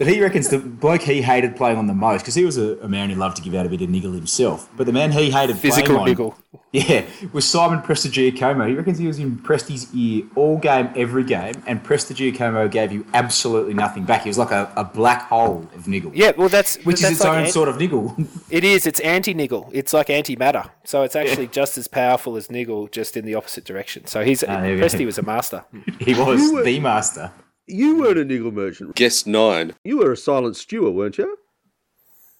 [0.00, 2.78] But he reckons the bloke he hated playing on the most, because he was a,
[2.78, 4.66] a, man who loved to give out a bit of niggle himself.
[4.74, 8.66] But the man he hated physical playing niggle, on, yeah, was Simon Prestigiacomo.
[8.66, 13.04] He reckons he was in Presti's ear all game, every game, and Prestigiacomo gave you
[13.12, 14.22] absolutely nothing back.
[14.22, 16.12] He was like a, a black hole of niggle.
[16.14, 18.16] Yeah, well, that's which that's is its like own sort of niggle.
[18.48, 18.86] It is.
[18.86, 19.68] It's anti-niggle.
[19.70, 20.64] It's like anti-matter.
[20.84, 21.50] So it's actually yeah.
[21.50, 24.06] just as powerful as niggle, just in the opposite direction.
[24.06, 25.62] So he's uh, Presti was a master.
[26.00, 27.32] he was the master.
[27.70, 28.94] You weren't a niggle merchant.
[28.94, 29.74] Guess nine.
[29.84, 31.38] You were a silent steward, weren't you?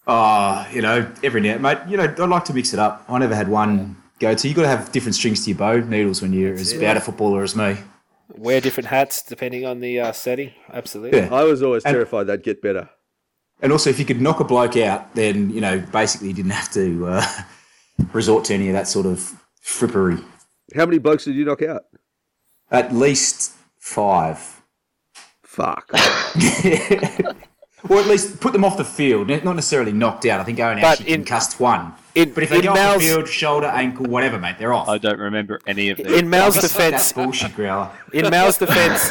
[0.07, 1.79] Ah, uh, you know, every now, mate.
[1.89, 3.05] You know, I like to mix it up.
[3.09, 4.49] I never had one go to.
[4.49, 7.01] You got to have different strings to your bow, needles, when you're as bad a
[7.01, 7.77] footballer as me.
[8.29, 10.53] Wear different hats depending on the uh, setting.
[10.73, 11.19] Absolutely.
[11.19, 11.35] Yeah.
[11.35, 12.89] I was always and, terrified they'd get better.
[13.63, 16.53] And also, if you could knock a bloke out, then you know, basically, you didn't
[16.53, 17.27] have to uh,
[18.13, 20.25] resort to any of that sort of frippery.
[20.75, 21.83] How many blokes did you knock out?
[22.71, 24.60] At least five.
[25.51, 25.91] Fuck.
[27.89, 30.39] or at least put them off the field, not necessarily knocked out.
[30.39, 31.93] I think Owen actually in, concussed one.
[32.15, 34.89] In, but if they go Mal's, off the field, shoulder, ankle, whatever, mate, they're off.
[34.89, 36.07] I don't remember any of them.
[36.07, 37.91] In Mal's defence, bullshit growler.
[38.13, 39.11] In Mal's defence,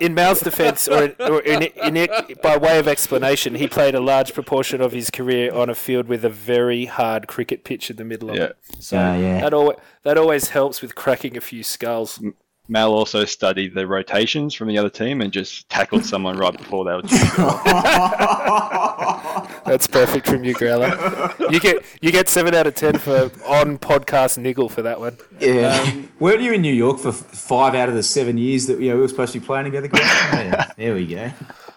[0.00, 2.08] in Mal's defence, or, or in, in, in,
[2.42, 6.08] by way of explanation, he played a large proportion of his career on a field
[6.08, 8.42] with a very hard cricket pitch in the middle of yeah.
[8.46, 8.56] it.
[8.80, 9.40] So uh, yeah.
[9.42, 12.20] that always that always helps with cracking a few skulls.
[12.70, 16.84] Mal also studied the rotations from the other team and just tackled someone right before
[16.84, 17.02] they were.
[19.66, 21.34] That's perfect from you, Growler.
[21.50, 25.18] You get you get seven out of ten for on podcast niggle for that one.
[25.40, 25.80] Yeah.
[25.82, 28.90] Um, Weren't you in New York for five out of the seven years that you
[28.90, 29.88] know, we were supposed to be playing together?
[29.94, 31.32] yeah, there we go.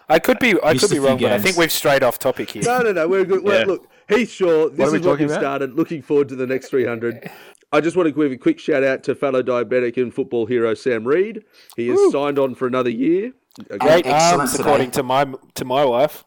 [0.08, 1.30] I could be I could be wrong, games.
[1.30, 2.62] but I think we've strayed off topic here.
[2.62, 3.08] No, no, no.
[3.08, 3.42] We're good.
[3.42, 3.66] Well, yeah.
[3.66, 5.74] Look, Heath Shaw, this what is what we started.
[5.74, 7.30] Looking forward to the next 300.
[7.74, 10.74] I just want to give a quick shout out to fellow diabetic and football hero
[10.74, 11.44] Sam Reid.
[11.74, 13.32] He has signed on for another year.
[13.80, 16.24] Great arms, according to my to my wife.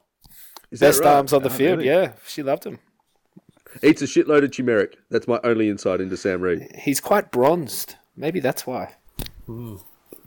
[0.71, 1.15] Is Best right?
[1.15, 1.79] arms on the oh, field.
[1.79, 1.89] Really?
[1.89, 2.79] Yeah, she loved him.
[3.81, 4.97] Eats a shitload of turmeric.
[5.09, 6.67] That's my only insight into Sam Reid.
[6.79, 7.95] He's quite bronzed.
[8.17, 8.95] Maybe that's why.
[9.47, 9.81] Mm.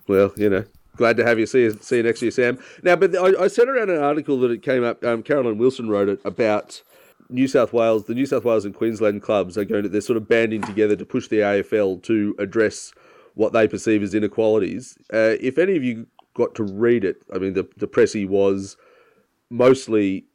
[0.09, 0.65] Well, you know,
[0.97, 1.45] glad to have you.
[1.45, 2.59] See you, see you next year, Sam.
[2.83, 5.05] Now, but I, I sent around an article that it came up.
[5.05, 6.83] Um, Caroline Wilson wrote it about
[7.31, 10.17] New South Wales, the New South Wales and Queensland clubs are going to they're sort
[10.17, 12.93] of banding together to push the AFL to address
[13.35, 14.99] what they perceive as inequalities.
[15.13, 18.77] Uh, if any of you got to read it, I mean, the the pressy was
[19.51, 20.27] mostly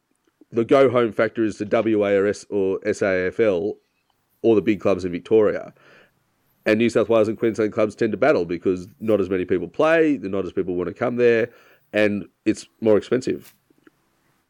[0.52, 3.74] the go home factor is the WARS or SAFL
[4.42, 5.74] or the big clubs in Victoria.
[6.66, 9.68] And New South Wales and Queensland clubs tend to battle because not as many people
[9.68, 11.50] play, not as people want to come there,
[11.94, 13.54] and it's more expensive.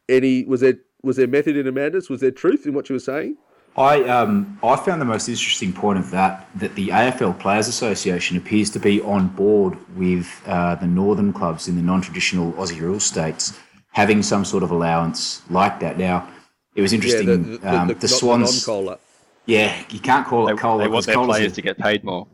[0.08, 2.10] Any was there was there method in Amanda's?
[2.10, 3.36] Was there truth in what you were saying?
[3.76, 8.36] I um, I found the most interesting point of that that the AFL Players Association
[8.36, 13.00] appears to be on board with uh, the northern clubs in the non-traditional Aussie rural
[13.00, 13.58] states
[13.92, 15.98] having some sort of allowance like that.
[15.98, 16.28] Now,
[16.74, 17.28] it was interesting.
[17.28, 18.64] Yeah, the, the, um, the, the Swans.
[18.64, 18.98] The
[19.46, 20.82] yeah, you can't call it they, COLA.
[20.84, 22.26] They want their players to get paid more.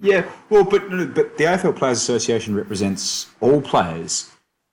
[0.00, 4.30] Yeah, well, but but the AFL Players Association represents all players,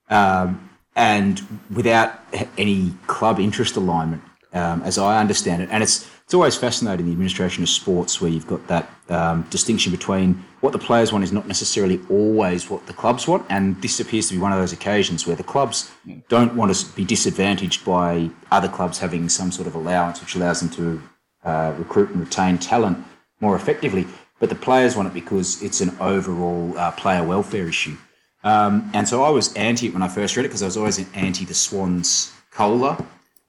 [0.10, 1.42] um, and
[1.74, 2.20] without
[2.58, 4.22] any club interest alignment,
[4.54, 5.70] um, as I understand it.
[5.72, 9.92] And it's it's always fascinating the administration of sports where you've got that um, distinction
[9.92, 14.00] between what the players want is not necessarily always what the clubs want, and this
[14.00, 15.90] appears to be one of those occasions where the clubs
[16.28, 20.60] don't want to be disadvantaged by other clubs having some sort of allowance which allows
[20.60, 21.02] them to
[21.44, 23.04] uh, recruit and retain talent
[23.40, 24.06] more effectively,
[24.40, 27.98] but the players want it because it's an overall uh, player welfare issue.
[28.44, 30.78] Um, and so I was anti it when I first read it because I was
[30.78, 33.06] always anti the Swans COLA.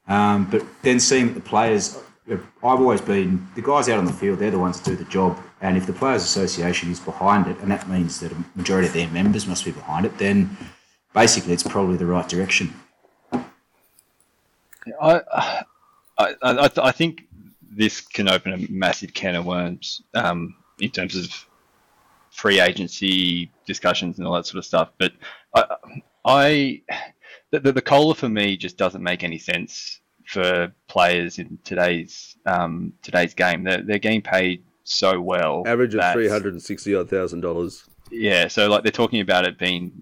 [0.08, 1.98] Um, but then seeing that the players,
[2.28, 4.40] I've always been the guys out on the field.
[4.40, 5.38] They're the ones that do the job.
[5.60, 8.94] And if the players' association is behind it, and that means that a majority of
[8.94, 10.56] their members must be behind it, then
[11.14, 12.74] basically it's probably the right direction.
[15.00, 15.20] I,
[16.18, 17.28] I, I, I think
[17.70, 21.46] this can open a massive can of worms um, in terms of
[22.30, 24.90] free agency discussions and all that sort of stuff.
[24.98, 25.12] But
[25.54, 25.64] I,
[26.24, 26.82] I
[27.50, 32.36] the, the, the COLA for me just doesn't make any sense for players in today's
[32.46, 33.64] um, today's game.
[33.64, 35.62] They're, they're getting paid so well.
[35.66, 37.84] Average of three hundred and sixty odd thousand dollars.
[38.10, 39.92] Yeah, so like they're talking about it being.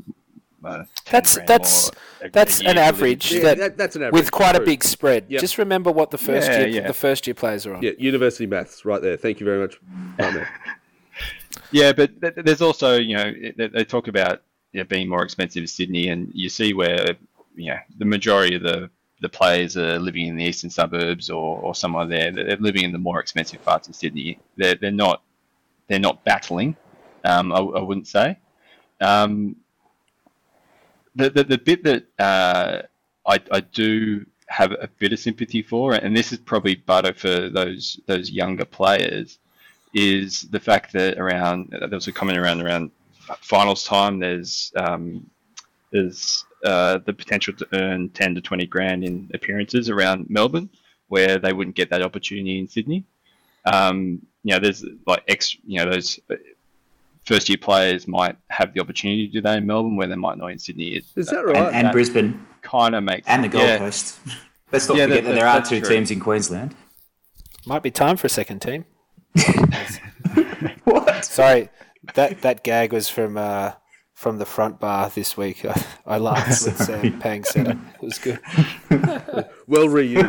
[0.64, 3.32] Uh, that's that's a, that's a an average.
[3.32, 5.26] Yeah, that, that's an average with quite a big spread.
[5.28, 5.40] Yep.
[5.40, 6.86] Just remember what the first yeah, year yeah.
[6.86, 7.82] the first year players are on.
[7.82, 9.16] Yeah, university maths right there.
[9.16, 9.78] Thank you very much.
[11.70, 14.42] Yeah, but there's also you know they talk about
[14.88, 17.16] being more expensive in Sydney, and you see where
[17.54, 21.58] you know the majority of the the players are living in the eastern suburbs or,
[21.60, 22.30] or somewhere there.
[22.30, 24.38] They're living in the more expensive parts of Sydney.
[24.56, 25.22] They're they're not
[25.88, 26.76] they're not battling.
[27.24, 28.38] Um, I, I wouldn't say.
[29.00, 29.56] Um,
[31.14, 32.82] the, the the bit that uh,
[33.26, 37.48] I, I do have a bit of sympathy for, and this is probably better for
[37.50, 39.38] those those younger players,
[39.98, 42.90] is the fact that around there was a comment around around
[43.40, 44.18] finals time.
[44.18, 45.28] There's um,
[45.92, 50.68] there's uh, the potential to earn ten to twenty grand in appearances around Melbourne,
[51.08, 53.04] where they wouldn't get that opportunity in Sydney.
[53.64, 56.18] Um, you know, there's like ex, you know, those
[57.24, 60.38] first year players might have the opportunity to do that in Melbourne, where they might
[60.38, 60.90] not in Sydney.
[61.16, 61.74] Is that And, right?
[61.74, 63.78] and That- Brisbane Kind of makes and the Gold yeah.
[63.78, 64.18] Coast.
[64.72, 65.88] Let's not Yeah, forget that- that, there are two true.
[65.90, 66.74] teams in Queensland.
[67.66, 68.84] Might be time for a second team.
[70.84, 71.24] What?
[71.24, 71.68] Sorry,
[72.14, 73.72] that that gag was from uh,
[74.14, 75.64] from the front bar this week.
[75.66, 77.76] I, I laughed when Sam Pang said it.
[77.94, 78.40] It was good.
[79.66, 80.28] well reused.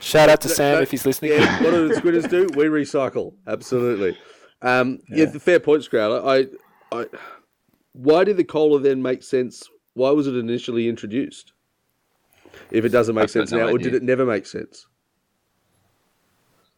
[0.00, 1.32] Shout out to Sam that- if he's listening.
[1.32, 2.48] Yeah, what do the Squinters do?
[2.54, 3.34] We recycle.
[3.46, 4.18] Absolutely.
[4.60, 5.24] Um, yeah.
[5.24, 6.22] the fair point, Scrowler.
[6.24, 6.46] I,
[6.96, 7.06] I,
[7.92, 9.62] why did the COLA then make sense?
[9.94, 11.52] Why was it initially introduced?
[12.70, 14.86] If it doesn't make I've sense no now, or did it never make sense?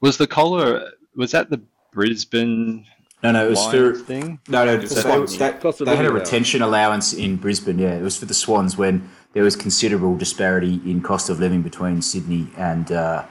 [0.05, 2.85] Was the COLA was that the Brisbane
[3.23, 4.39] No, no, it was Lions for thing?
[4.49, 4.75] no, no.
[4.75, 6.29] Is so that they, what- they- they had a living allowance.
[6.31, 7.79] retention allowance in Brisbane.
[7.79, 11.63] Yeah, it was for the Swans when there was considerable disparity in cost of living
[11.63, 13.25] between Sydney and uh,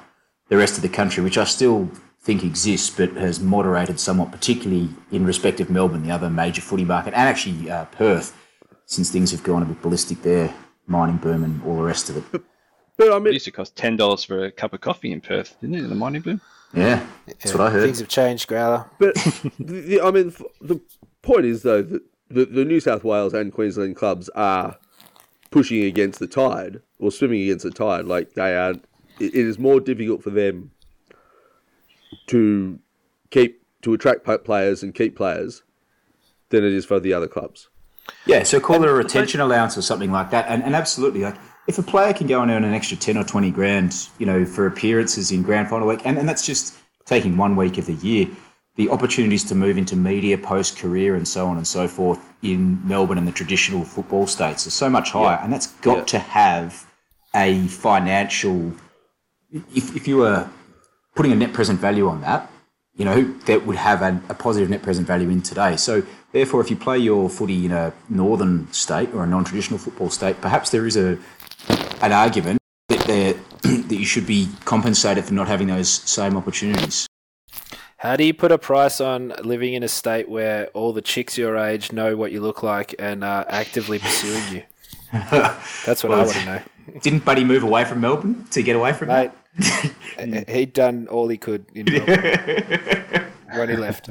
[0.49, 1.91] the rest of the country, which I still
[2.23, 6.85] think exists, but has moderated somewhat, particularly in respect of Melbourne, the other major footy
[6.85, 8.35] market, and actually uh, Perth,
[8.87, 10.51] since things have gone a bit ballistic there,
[10.87, 12.41] mining boom and all the rest of it.
[12.97, 15.21] But I It mean, used to cost ten dollars for a cup of coffee in
[15.21, 15.83] Perth, didn't it?
[15.83, 16.41] In the mining boom.
[16.73, 17.83] Yeah, that's what I heard.
[17.83, 18.89] Things have changed, Growler.
[18.99, 19.13] but
[19.59, 20.79] the, the, I mean, the
[21.21, 24.77] point is though that the, the New South Wales and Queensland clubs are
[25.51, 28.05] pushing against the tide or swimming against the tide.
[28.05, 28.81] Like they are, it,
[29.19, 30.71] it is more difficult for them
[32.27, 32.79] to
[33.29, 35.63] keep to attract players and keep players
[36.49, 37.69] than it is for the other clubs.
[38.25, 40.45] Yeah, so call it a retention allowance or something like that.
[40.47, 41.35] And, and absolutely, like
[41.67, 44.45] if a player can go and earn an extra 10 or 20 grand, you know,
[44.45, 47.93] for appearances in grand final week, and, and that's just taking one week of the
[47.93, 48.27] year,
[48.75, 52.85] the opportunities to move into media post career and so on and so forth in
[52.87, 55.39] Melbourne and the traditional football states are so much higher.
[55.41, 56.03] And that's got Yeah.
[56.05, 56.85] to have
[57.35, 58.73] a financial,
[59.51, 60.49] if, if you were
[61.15, 62.49] putting a net present value on that,
[62.95, 65.77] you know, that would have a, a positive net present value in today.
[65.77, 70.09] So, therefore, if you play your footy in a northern state or a non-traditional football
[70.11, 71.17] state, perhaps there is a
[72.03, 77.07] an argument that there that you should be compensated for not having those same opportunities.
[77.97, 81.37] How do you put a price on living in a state where all the chicks
[81.37, 84.63] your age know what you look like and are actively pursuing you?
[85.85, 86.61] That's what I want to know.
[87.01, 90.45] Didn't Buddy move away from Melbourne to get away from Mate, that?
[90.47, 94.09] he- he'd done all he could in Melbourne when he left.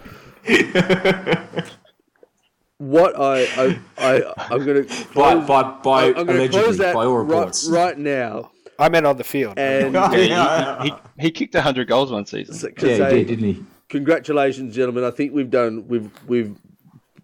[2.83, 6.79] What I I, I I'm going to By, by, by I'm going to allegedly, close
[6.79, 7.69] that by all right, reports.
[7.69, 8.51] right now.
[8.77, 9.57] I meant on the field.
[9.57, 12.73] And Yeah, he, he, he kicked hundred goals one season.
[12.77, 13.65] Yeah, say, he did, didn't he?
[13.89, 15.05] congratulations, gentlemen.
[15.05, 16.57] I think we've done we've we've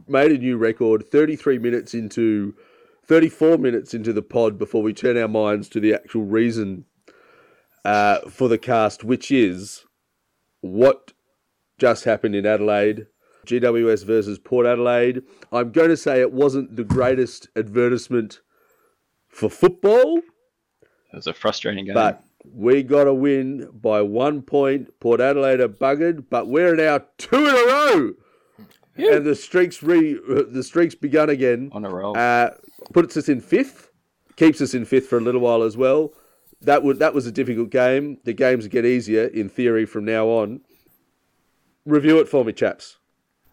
[0.07, 1.11] made a new record.
[1.11, 2.55] Thirty three minutes into,
[3.05, 6.85] thirty four minutes into the pod before we turn our minds to the actual reason
[7.85, 9.85] uh, for the cast, which is
[10.61, 11.15] what
[11.79, 13.07] just happened in Adelaide.
[13.49, 15.23] GWS versus Port Adelaide.
[15.53, 18.41] I'm going to say it wasn't the greatest advertisement
[19.29, 20.19] for football.
[20.19, 21.95] It was a frustrating game.
[21.95, 24.89] But we got a win by one point.
[25.01, 28.13] Port Adelaide are buggered, but we're now two in a row,
[28.97, 29.15] Yeah.
[29.17, 30.19] and the streaks re
[30.51, 31.71] the streaks begun again.
[31.73, 32.17] on a roll.
[32.17, 32.51] Uh,
[32.93, 33.91] puts us in fifth,
[34.37, 36.13] keeps us in fifth for a little while as well.
[36.61, 38.19] That would that was a difficult game.
[38.25, 40.61] The games get easier in theory from now on.
[41.87, 42.98] Review it for me, chaps.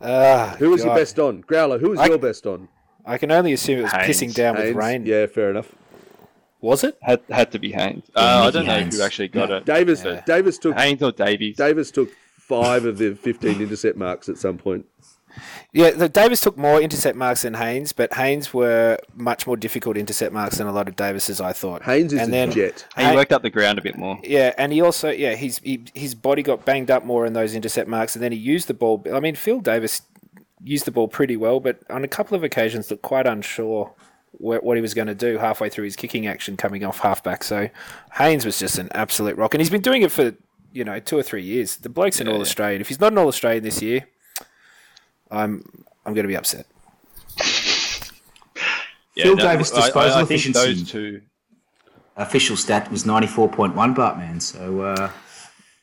[0.02, 1.42] Ah, Who was your best on?
[1.42, 2.68] Growler, who was I- your best on?
[3.06, 4.08] I can only assume it was Haynes.
[4.22, 5.06] pissing down with rain.
[5.06, 5.72] Yeah, fair enough.
[6.62, 6.98] Was it?
[7.04, 8.10] had had to be Haynes.
[8.16, 8.98] Uh, I don't know Haynes.
[8.98, 9.66] who actually got it.
[9.66, 10.22] Davis Yeah.
[10.26, 11.56] Davis took Haynes or Davies.
[11.58, 14.86] Davis took five of the fifteen intercept marks at some point.
[15.74, 19.98] Yeah, the Davis took more intercept marks than Haynes, but Haynes were much more difficult
[19.98, 21.42] intercept marks than a lot of Davis's.
[21.42, 21.84] I thought.
[21.84, 22.86] Haynes is and a then, jet.
[22.98, 24.20] He worked up the ground a bit more.
[24.24, 27.54] Yeah, and he also yeah his he, his body got banged up more in those
[27.56, 29.04] intercept marks, and then he used the ball.
[29.14, 30.02] I mean, Phil Davis
[30.64, 33.94] used the ball pretty well, but on a couple of occasions looked quite unsure
[34.40, 37.44] what he was going to do halfway through his kicking action coming off halfback.
[37.44, 37.70] So
[38.16, 40.36] Haynes was just an absolute rock, and he's been doing it for
[40.72, 41.78] you know two or three years.
[41.78, 42.82] The bloke's an All Australian.
[42.82, 44.08] If he's not an All Australian this year,
[45.32, 45.64] I'm
[46.06, 46.66] I'm going to be upset.
[49.16, 50.60] Yeah, Phil no, Davis' I- I- disposal I, think efficiency.
[50.74, 51.22] Those two.
[52.18, 54.40] Official stat was 94.1 Bart, man.
[54.40, 55.10] So, uh,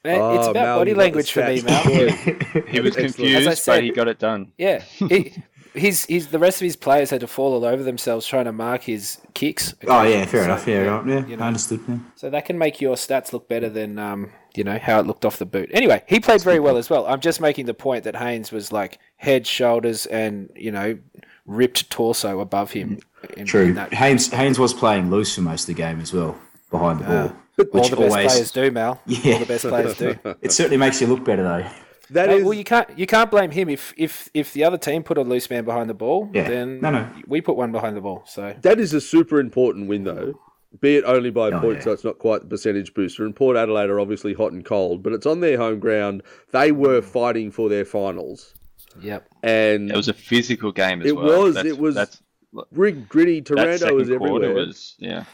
[0.05, 2.55] Man, it's Oh, about Mal, body you got the language for me, stats.
[2.55, 2.63] Mal.
[2.69, 4.53] He was confused, As I said- but he got it done.
[4.59, 5.35] Yeah, he,
[5.75, 8.53] his, his the rest of his players had to fall all over themselves trying to
[8.53, 9.75] mark his kicks.
[9.87, 10.67] Oh yeah, fair enough.
[10.67, 11.07] Yeah, yeah, right.
[11.07, 11.45] Yeah, you know.
[11.45, 11.81] I understood.
[11.89, 11.99] Yeah.
[12.17, 15.25] So that can make your stats look better than um, you know how it looked
[15.25, 15.71] off the boot.
[15.73, 17.07] Anyway, he played very well as well.
[17.07, 20.99] I'm just making the point that Haynes was like head, shoulders, and you know
[21.47, 22.99] ripped torso above him.
[23.37, 23.67] In, True.
[23.67, 23.95] in that.
[23.95, 26.37] Haynes Haynes was playing loose for most of the game as well,
[26.71, 29.01] behind the ball, All the best always players do, Mal.
[29.07, 29.35] Yeah.
[29.35, 30.19] All the best players do.
[30.43, 31.71] it certainly makes you look better though.
[32.13, 34.79] That Hey, is well, you can't you can't blame him if if if the other
[34.79, 36.31] team put a loose man behind the ball.
[36.33, 36.49] Yeah.
[36.49, 37.09] Then No, no.
[37.27, 38.23] we put one behind the ball.
[38.27, 40.39] So that is a super important win though.
[40.81, 41.85] Be it only by a Oh, point, yeah.
[41.85, 43.27] so it's not quite the percentage booster.
[43.27, 46.23] And Port Adelaide are obviously hot and cold, but it's on their home ground.
[46.51, 48.55] They were fighting for their finals,
[48.99, 49.29] yep.
[49.43, 51.25] and It was a physical game as well.
[51.25, 51.43] It well.
[51.43, 52.23] was, That's- it was- That's,
[52.71, 53.41] rig gritty.
[53.41, 54.67] that Taranto second was quarter everywhere.
[54.67, 55.25] was yeah.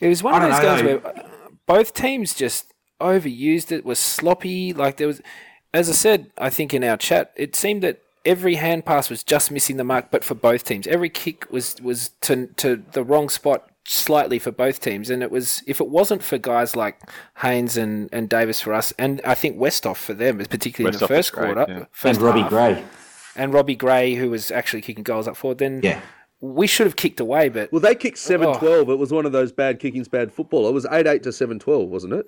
[0.00, 1.28] It was one of those don't games where uh,
[1.66, 3.84] both teams just overused it.
[3.84, 4.72] Was sloppy.
[4.72, 5.20] Like there was,
[5.72, 9.22] as I said, I think in our chat, it seemed that every hand pass was
[9.22, 13.02] just missing the mark, but for both teams, every kick was was to to the
[13.04, 15.10] wrong spot slightly for both teams.
[15.10, 17.00] And it was if it wasn't for guys like
[17.38, 21.08] Haynes and, and Davis for us, and I think Westhoff for them, particularly in the
[21.08, 21.84] first great, quarter, yeah.
[21.92, 22.84] first and Robbie half, Gray.
[23.36, 26.00] and Robbie Gray, who was actually kicking goals up forward, then Yeah.
[26.40, 27.48] we should have kicked away.
[27.48, 28.54] But Well, they kicked Oh.
[28.54, 28.90] 7-12.
[28.90, 30.68] It was one of those bad kickings, bad football.
[30.68, 32.26] It was eight eight to 7-12, wasn't it?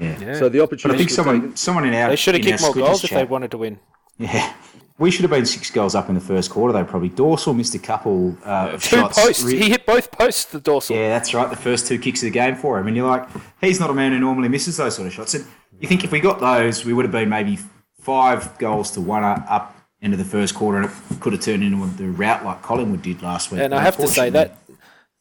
[0.00, 0.34] Yeah.
[0.34, 0.88] So the opportunity.
[0.88, 1.56] But I think someone taken.
[1.56, 3.78] someone in our they should have kicked more Squidgers goals if they wanted to win.
[4.18, 4.52] Yeah.
[4.98, 7.08] We should have been six goals up in the first quarter, though, probably.
[7.08, 9.18] Dorsal missed a couple uh, of Two shots.
[9.18, 9.42] posts.
[9.42, 10.44] Re- he hit both posts.
[10.44, 10.94] The dorsal.
[10.94, 11.48] Yeah, that's right.
[11.48, 12.86] The first two kicks of the game for him.
[12.86, 13.26] And you're like,
[13.62, 15.32] he's not a man who normally misses those sort of shots.
[15.32, 15.46] And
[15.80, 17.58] you think if we got those, we would have been maybe
[17.98, 21.86] five goals to one up into the first quarter, and it could have turned into
[21.96, 23.60] the route like Collingwood did last week.
[23.60, 24.59] And I have to say that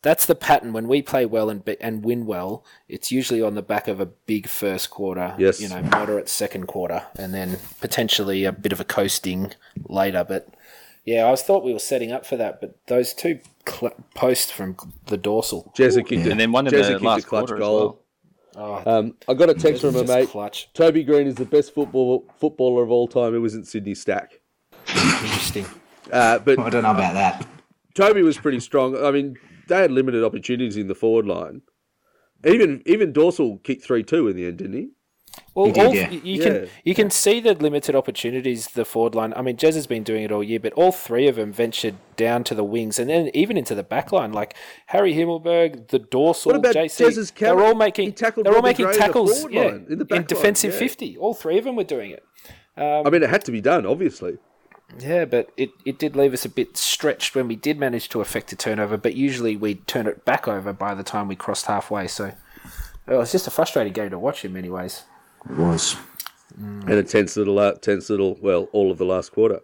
[0.02, 2.64] that's the pattern when we play well and be- and win well.
[2.88, 5.60] It's usually on the back of a big first quarter, Yes.
[5.62, 9.54] you know, moderate second quarter, and then potentially a bit of a coasting
[9.88, 10.24] later.
[10.28, 10.48] But
[11.06, 14.52] yeah, I was thought we were setting up for that, but those two cl- posts
[14.52, 14.78] from
[15.08, 16.32] the dorsal, Jezza kicked it.
[16.32, 18.00] And then one in Jezza the last a clutch quarter as goal.
[18.56, 18.84] well.
[18.86, 20.30] oh, Um, I got a text from a mate.
[20.30, 20.70] clutch.
[20.74, 23.34] Toby Greene is the best football footballer of all time.
[23.34, 24.40] Who was in Sydney Stack.
[24.88, 25.66] Interesting.
[26.12, 27.46] Uh, but I don't know about that.
[27.96, 28.96] Toby was pretty strong.
[29.04, 29.38] I mean,
[29.70, 31.62] they had limited opportunities in the forward line.
[32.46, 34.90] Even even Dorsal kicked three two in the end, didn't he?
[35.54, 36.10] Well, He did, all, yeah.
[36.10, 36.44] you you Yeah.
[36.44, 39.34] can you can see the limited opportunities the forward line.
[39.36, 41.96] I mean, Jez has been doing it all year, but all three of them ventured
[42.16, 44.32] down to the wings and then even into the back line.
[44.32, 44.56] Like
[44.88, 48.86] Harry Himmelberg, the dorsal, What about JC, Jez's they're all making tackled they're all making
[48.86, 50.80] Gray in the tackles, forward yeah, line, in the back line, defensive yeah.
[50.80, 51.18] fifty.
[51.18, 52.24] All three of them were doing it.
[52.78, 54.38] I mean, um, it had to be done, obviously.
[54.98, 58.22] Yeah, but it, it did leave us a bit stretched when we did manage to
[58.22, 61.68] effect a turnover, but usually we'd turn it back over by the time we crossed
[61.68, 62.08] halfway.
[62.08, 62.34] So
[63.08, 65.04] it was just a frustrating game to watch in many ways.
[65.50, 65.96] It was.
[66.58, 69.62] And a tense little, uh, tense little, well, all of the last quarter.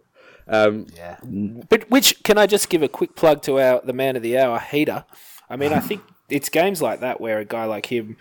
[0.47, 1.17] Um, Yeah.
[1.23, 4.38] But which can I just give a quick plug to our the man of the
[4.38, 5.05] hour, Heater?
[5.49, 8.17] I mean, I think it's games like that where a guy like him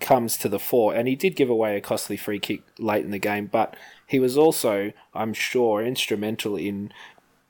[0.00, 3.10] comes to the fore, and he did give away a costly free kick late in
[3.10, 3.76] the game, but
[4.06, 6.92] he was also, I'm sure, instrumental in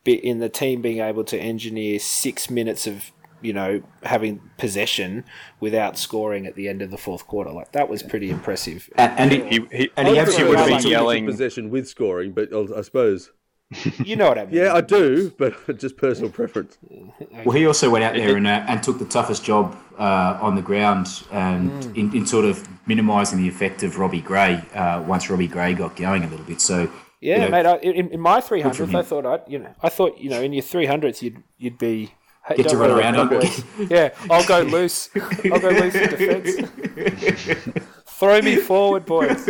[0.04, 3.10] in the team being able to engineer six minutes of
[3.42, 5.24] you know having possession
[5.60, 7.50] without scoring at the end of the fourth quarter.
[7.50, 8.88] Like that was pretty impressive.
[8.96, 11.70] And, and he, He, he, and he I absolutely prefer would be like yelling- possession
[11.70, 13.30] with scoring, but I I suppose.
[14.04, 14.54] You know what I mean?
[14.54, 16.78] Yeah, I do, but just personal preference.
[17.44, 20.54] Well, he also went out there and, uh, and took the toughest job uh, on
[20.54, 25.28] the ground and in, in sort of minimising the effect of Robbie Gray uh, once
[25.28, 26.60] Robbie Gray got going a little bit.
[26.60, 26.88] So
[27.20, 27.66] Yeah, you know, mate.
[27.66, 28.96] I, in, in my three hundredth, him.
[28.96, 31.78] I thought I, you know, I thought you know, in your three hundredth, you'd you'd
[31.78, 32.12] be
[32.46, 33.64] hey, Get to run around about on me, it.
[33.78, 33.90] boys.
[33.90, 35.10] yeah, I'll go loose.
[35.50, 37.80] I'll go loose in defence.
[38.06, 39.44] Throw me forward, boys.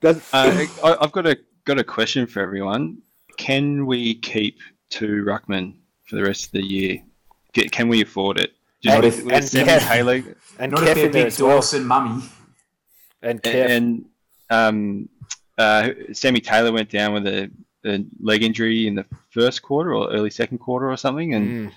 [0.00, 2.98] Does, Uh, I, I've got a got a question for everyone.
[3.36, 4.58] Can we keep
[4.88, 7.02] two ruckman for the rest of the year?
[7.52, 8.52] Get, can we afford it?
[8.82, 9.88] Just if- with and Sammy Kev.
[9.88, 10.22] Taylor
[10.58, 11.56] And not Kev if they're there big as well.
[11.56, 12.22] Dawson mummy.
[13.22, 13.68] And Kev.
[13.68, 14.04] and
[14.48, 15.08] um,
[15.58, 17.50] uh, Sammy Taylor went down with a,
[17.84, 21.72] a leg injury in the first quarter or early second quarter or something, and Mm.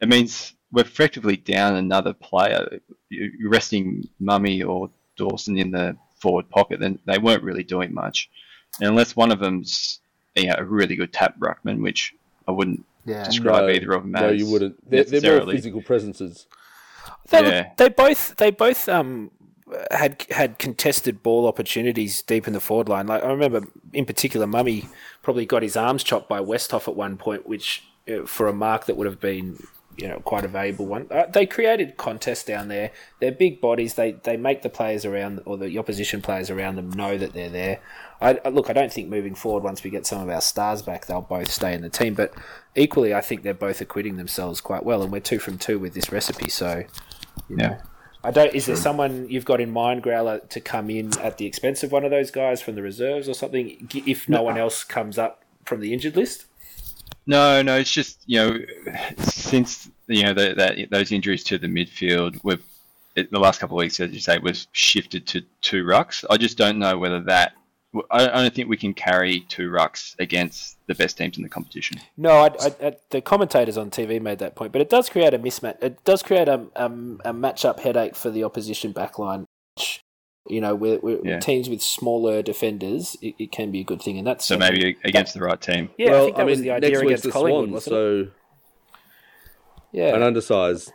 [0.00, 2.78] it means we're effectively down another player.
[3.10, 7.92] You- You're resting Mummy or Dawson in the forward pocket, then they weren't really doing
[7.92, 8.41] much, and
[8.80, 10.00] unless one of them's
[10.34, 12.14] you know, a really good tap ruckman, which
[12.48, 13.24] I wouldn't yeah.
[13.24, 14.22] describe no, either of them as.
[14.22, 14.90] no, you wouldn't.
[14.90, 16.46] They're, they're more physical presences.
[17.30, 17.70] They, Yeah.
[17.76, 19.30] they both they both um
[19.90, 23.06] had had contested ball opportunities deep in the forward line.
[23.06, 23.62] Like I remember
[23.92, 24.88] in particular, Mummy
[25.22, 28.86] probably got his arms chopped by Westhoff at one point, which uh, for a mark
[28.86, 29.58] that would have been
[29.96, 31.06] you know quite a valuable one.
[31.10, 32.90] Uh, they created contests down there.
[33.20, 33.94] They're big bodies.
[33.94, 37.50] They they make the players around or the opposition players around them know that they're
[37.50, 37.80] there.
[38.22, 41.06] I, look, I don't think moving forward, once we get some of our stars back,
[41.06, 42.14] they'll both stay in the team.
[42.14, 42.32] But
[42.76, 45.94] equally, I think they're both acquitting themselves quite well, and we're two from two with
[45.94, 46.48] this recipe.
[46.48, 46.84] So,
[47.48, 47.82] you know, Yeah.
[48.24, 48.54] I don't.
[48.54, 51.90] Is there someone you've got in mind, Growler, to come in at the expense of
[51.90, 55.42] one of those guys from the reserves or something, if no one else comes up
[55.64, 56.46] from the injured list?
[57.26, 58.58] No, no, it's just you know
[59.18, 62.62] since you know the, that those injuries to the midfield, we've
[63.14, 66.24] it, the last couple of weeks, as you say, was shifted to two rucks.
[66.30, 67.52] I just don't know whether that.
[68.10, 71.48] I, I don't think we can carry two rucks against the best teams in the
[71.48, 71.98] competition.
[72.16, 75.34] No, I, I, I, the commentators on TV made that point, but it does create
[75.34, 75.82] a mismatch.
[75.82, 79.44] It does create a, um, a match-up headache for the opposition backline.
[80.48, 81.38] You know, with, with Yeah.
[81.38, 84.96] teams with smaller defenders, it, it can be a good thing, and that's So maybe
[85.04, 85.90] against the right team.
[85.98, 86.16] yeah.
[86.16, 88.26] I think that I was mean, the idea against the Collingwood, Swans, wasn't it?
[88.26, 88.32] so
[89.92, 90.92] Yeah, an undersized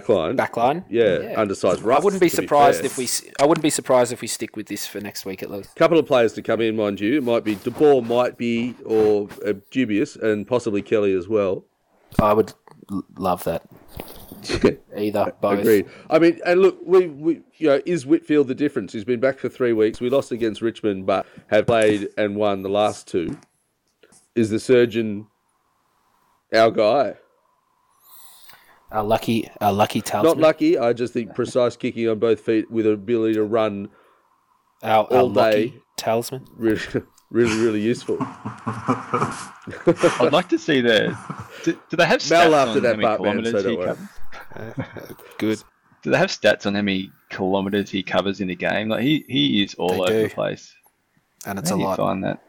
[0.00, 0.36] backline.
[0.36, 0.84] backline.
[0.88, 3.04] Yeah, undersized I wouldn't be to be surprised if we.
[3.04, 5.74] s- I wouldn't be surprised if we stick with this for next week at least.
[5.76, 7.18] couple of players to come in, mind you.
[7.18, 11.64] It might be De Boer, might be or uh, dubious, and possibly Kelly as well.
[12.20, 12.52] I would
[12.90, 13.62] l- love that.
[14.96, 15.60] Either both.
[15.60, 15.86] Agreed.
[16.10, 18.92] I mean, and look, we, we you know, is Whitfield the difference?
[18.92, 20.00] He's been back for three weeks.
[20.00, 23.38] We lost against Richmond, but have played and won the last two.
[24.34, 25.28] Is the surgeon
[26.52, 27.14] our guy?
[28.92, 30.38] Our lucky, our lucky talisman.
[30.38, 30.78] Not lucky.
[30.78, 33.88] I just think precise kicking on both feet with an ability to run
[34.82, 35.74] our, our all lucky day.
[35.96, 36.44] talisman.
[36.56, 36.80] really,
[37.30, 38.18] really, really useful.
[38.20, 41.16] I'd like to see the.
[41.64, 43.76] Do, do they have stats Mel laughed on that how many kilometers so don't he
[43.78, 43.86] worry.
[43.88, 44.08] covers?
[44.54, 44.72] Uh,
[45.38, 45.62] good.
[46.02, 48.88] Do they have stats on how many kilometers he covers in a game?
[48.88, 50.22] Like he, he is all They over do.
[50.28, 50.74] the place.
[51.46, 51.96] And it's How a do you lot.
[51.96, 52.42] find that?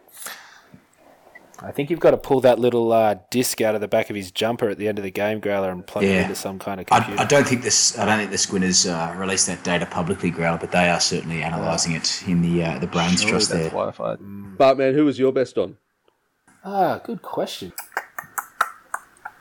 [1.66, 4.18] I think you've got to pull that little uh, disc out of the back of
[4.18, 6.82] his jumper at the end of the game, Growler, and plug it into some kind
[6.82, 7.22] of computer.
[7.22, 7.97] I don't think this.
[7.97, 11.41] I don't think the Squinters uh, released that data publicly, Growler, but they are certainly
[11.41, 13.70] analysing it in the uh, the Brains Surely Trust that's there.
[13.70, 14.18] Wi-Fi.
[14.57, 15.78] But man, who was your best on?
[16.66, 17.72] Ah, good question.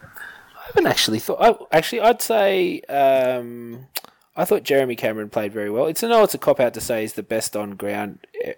[0.04, 1.38] I haven't actually thought.
[1.40, 3.88] I, actually, I'd say um,
[4.36, 5.86] I thought Jeremy Cameron played very well.
[5.86, 8.54] It's I know it's a cop out to say he's the best on ground eh,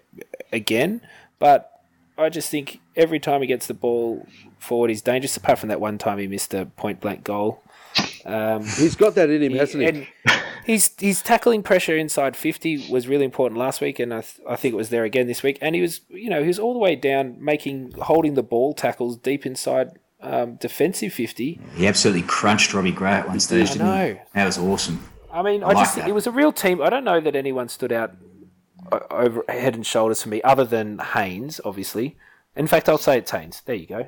[0.53, 1.01] again,
[1.39, 1.74] but
[2.17, 4.27] I just think every time he gets the ball
[4.59, 5.35] forward, he's dangerous.
[5.37, 7.61] Apart from that one time he missed a point blank goal.
[8.25, 9.87] Um, He's got that in him, hasn't he?
[9.87, 10.07] and
[10.65, 14.55] he's he's tackling pressure inside fifty was really important last week, and I, th- I
[14.55, 15.57] think it was there again this week.
[15.61, 18.73] And he was you know he was all the way down, making holding the ball
[18.73, 19.91] tackles deep inside
[20.21, 21.59] um, defensive fifty.
[21.75, 23.69] He absolutely crunched Robbie Gray at one stage.
[23.69, 24.13] I didn't know.
[24.15, 24.19] He?
[24.33, 25.07] That was awesome.
[25.31, 26.09] I mean, I, I like just think that.
[26.09, 26.81] it was a real team.
[26.81, 28.15] I don't know that anyone stood out o-
[29.11, 32.15] over head and shoulders for me, other than Haynes, obviously.
[32.55, 33.61] In fact, I'll say it's Haynes.
[33.65, 34.07] There you go.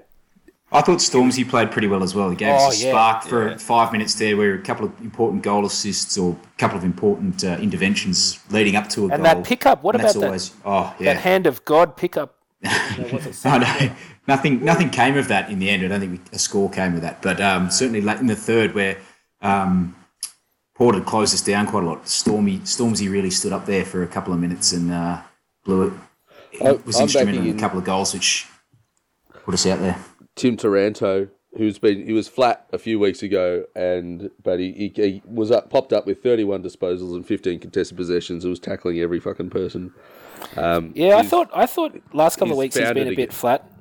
[0.69, 2.29] I thought Stormzy played pretty well as well.
[2.29, 2.91] He gave Oh, us a yeah.
[2.91, 6.77] spark for five minutes there, where a couple of important goal assists or a couple
[6.77, 9.15] of important uh, interventions leading up to a And goal.
[9.15, 9.81] And that pickup.
[9.83, 10.25] What And about that?
[10.25, 12.35] always oh That hand of God pickup.
[12.65, 13.95] I know.
[14.27, 15.85] Nothing, nothing came of that in the end.
[15.85, 17.21] I don't think we, a score came of that.
[17.21, 18.97] But um, certainly late in the third, where
[19.41, 19.95] um,
[20.77, 22.07] Port had closed us down quite a lot.
[22.07, 25.21] Stormy, Stormzy really stood up there for a couple of minutes and uh,
[25.65, 25.93] blew it.
[26.51, 28.47] He I- was I'm instrumental in in- a couple of goals, which
[29.43, 29.97] put us out there.
[30.35, 34.91] Tim Taranto, who's been he was flat a few weeks ago, and but he, he,
[34.95, 38.43] he was up popped up with 31 disposals and 15 contested possessions.
[38.43, 39.93] and was tackling every fucking person.
[40.55, 43.29] Um, Yeah, I thought I thought last couple of weeks he's been a bit again.
[43.31, 43.71] flat,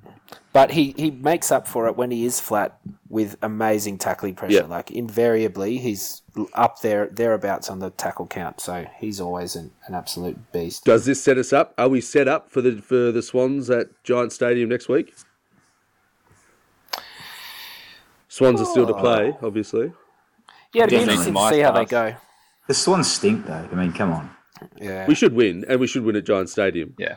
[0.53, 4.55] but he, he makes up for it when he is flat with amazing tackling pressure.
[4.55, 4.62] Yeah.
[4.62, 6.22] Like invariably, he's
[6.55, 8.61] up there thereabouts on the tackle count.
[8.61, 10.85] So he's always an, an absolute beast.
[10.85, 11.74] Does this set us up?
[11.79, 15.14] Are we set up for the for the Swans at Giant Stadium next week?
[18.29, 19.47] Swans are still to play, oh.
[19.47, 19.93] obviously.
[20.74, 22.14] Yeah, it'd be interesting to my see how they go.
[22.66, 23.66] The Swans stink, though.
[23.70, 24.31] I mean, come on.
[24.77, 25.07] Yeah.
[25.07, 26.95] We should win, and we should win at Giant Stadium.
[26.99, 27.16] Yeah.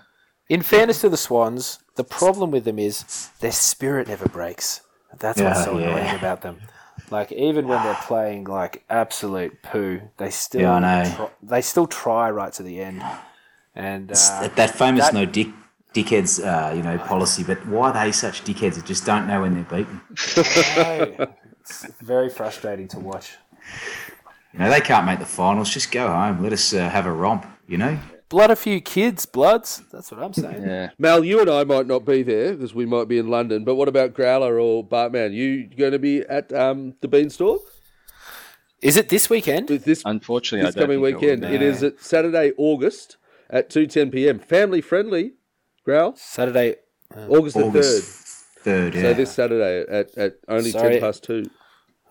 [0.49, 4.81] In fairness to the Swans, the problem with them is their spirit never breaks.
[5.19, 5.89] That's what's Yeah, so yeah.
[5.89, 6.61] annoying about them.
[7.11, 11.09] Like even when they're playing like absolute poo, they still Yeah, I know.
[11.15, 13.03] try, they still try right to the end.
[13.75, 15.47] And uh, that, famous that- no dick
[15.93, 17.43] dickheads, uh, you know, policy.
[17.43, 20.01] But why are they such dickheads that just don't know when they're beaten?
[20.75, 21.27] no,
[21.61, 23.37] it's very frustrating to watch.
[24.53, 25.69] You know, they can't make the finals.
[25.69, 26.41] Just go home.
[26.43, 27.45] Let us uh, have a romp.
[27.67, 27.99] You know.
[28.29, 29.81] Blood a few kids, bloods.
[29.91, 30.61] That's what I'm saying.
[30.61, 30.89] Yeah.
[30.99, 33.63] Mal, you and I might not be there because we might be in London.
[33.63, 35.33] But what about Growler or Bartman?
[35.33, 37.61] You going to be at um, the Beanstalk
[38.83, 39.69] Is it this weekend?
[39.71, 41.43] with this Unfortunately, this I don't coming think weekend?
[41.43, 41.65] It will be.
[41.65, 43.17] is at Saturday, August
[43.49, 44.37] at two ten p.m.
[44.39, 45.33] Family friendly.
[45.83, 46.75] Growl Saturday.
[47.29, 47.69] August the third.
[47.69, 48.93] August third.
[48.93, 49.01] Yeah.
[49.01, 50.91] So this Saturday at, at only Sorry.
[50.93, 51.49] ten past two.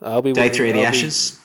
[0.03, 1.39] I'll be Day three of the I'll be- Ashes.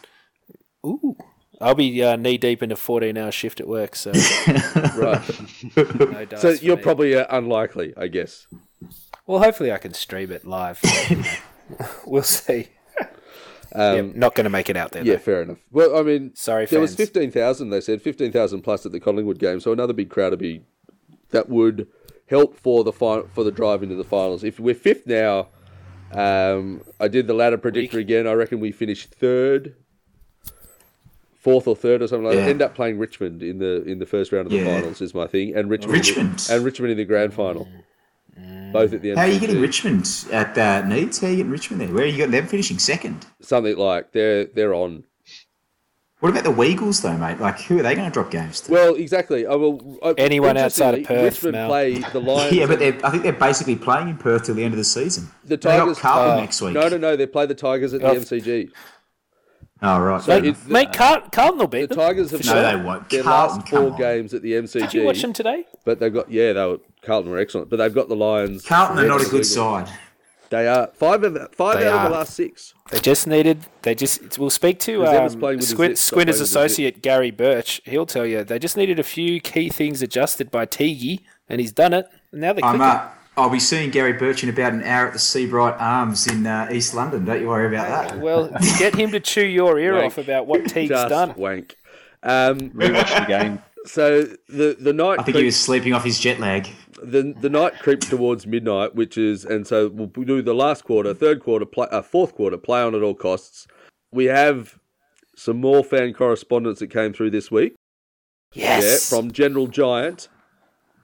[0.83, 1.15] Ooh.
[1.63, 4.11] I'll be uh, knee deep in a 14 hour shift at work, so
[4.95, 5.21] Right.
[5.77, 6.81] no so you're me.
[6.83, 8.47] probably uh, unlikely, I guess.
[9.25, 10.81] Well, hopefully I can stream it live.
[12.05, 12.67] we'll see.
[13.75, 15.03] Um, Yep, not going to make it out there.
[15.03, 15.19] Yeah, though.
[15.19, 15.57] fair enough.
[15.71, 17.69] Well, I mean, Sorry, there was fifteen thousand.
[17.71, 20.61] They said fifteen thousand plus at the Collingwood game, so another big crowd to be
[21.31, 21.87] that would
[22.27, 24.43] help for the fi- for the drive into the finals.
[24.43, 25.47] If we're fifth now,
[26.11, 28.27] um, I did the ladder predictor again.
[28.27, 29.75] I reckon we finish third,
[31.43, 32.47] fourth or third or something like that.
[32.49, 34.79] End up playing Richmond in the in the first round of the Yeah.
[34.79, 36.47] finals is my thing, and Richmond, Richmond?
[36.49, 37.67] and Richmond in the grand final,
[38.71, 39.19] both at the end.
[39.19, 41.19] How are you getting Richmond at uh, Needs?
[41.19, 41.89] How are you getting Richmond there?
[41.93, 43.25] Where are you got them finishing second?
[43.41, 45.03] Something like they're they're on.
[46.19, 47.41] What about the Weagles though, mate?
[47.41, 48.71] Like, who are they going to drop games to?
[48.71, 49.45] Well, exactly.
[49.45, 49.99] I will.
[50.01, 51.67] I, Anyone outside of Perth, Richmond Mel.
[51.67, 52.55] play the Lions.
[52.55, 55.27] yeah, but I think they're basically playing in Perth till the end of the season.
[55.43, 55.99] The They got Tigers.
[55.99, 56.75] Carlton uh, next week.
[56.75, 57.17] No, no, no.
[57.17, 58.15] They play the Tigers at the Oh.
[58.15, 58.69] MCG.
[59.85, 60.21] Oh, right.
[60.23, 61.97] So it- Mate, Carl- Carlton will beat The them.
[61.97, 63.09] Tigers have No, they won't.
[63.09, 64.79] their Carlton, last four games at the MCG.
[64.79, 65.65] Did you watch them today?
[65.83, 68.63] But they've got yeah, they were Carlton were excellent, but they've got the Lions.
[68.65, 69.53] Carlton are not a good Eagles.
[69.53, 69.89] side.
[70.49, 72.73] They are five of five They out of the last six.
[72.91, 73.65] They just needed.
[73.81, 74.37] They just.
[74.37, 76.39] We'll speak to Because Evans um, playing with his Squin- zip, stop Squinter's playing with
[76.39, 77.81] his associate Gary Birch.
[77.85, 81.71] He'll tell you they just needed a few key things adjusted by Teague, and he's
[81.71, 82.05] done it.
[82.31, 82.81] And now they're I'm, clicking.
[82.97, 86.45] uh, I'll be seeing Gary Birch in about an hour at the Sebright Arms in
[86.45, 87.25] uh, East London.
[87.25, 88.19] Don't you worry about that.
[88.19, 90.05] Well, get him to chew your ear Wank.
[90.05, 91.33] off about what Teague's Just done.
[91.35, 91.75] wank.
[92.21, 93.59] Um, Rewatch the game.
[93.85, 96.67] so the the night I think he was sleeping off his jet lag.
[97.01, 101.13] the the night creeps towards midnight, which is and so we'll do the last quarter,
[101.13, 103.67] third quarter, play, uh, fourth quarter, play on at all costs.
[104.11, 104.77] We have
[105.35, 107.73] some more fan correspondence that came through this week.
[108.53, 109.11] Yes.
[109.11, 110.29] Yeah, from General Giant.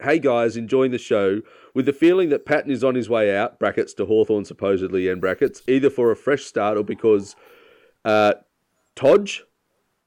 [0.02, 1.42] Hey guys, enjoying the show.
[1.80, 5.22] With the feeling that Patton is on his way out, brackets to Hawthorn supposedly, end
[5.22, 7.38] brackets, either for a fresh start or because
[8.04, 8.34] uh,
[8.98, 9.46] Todge.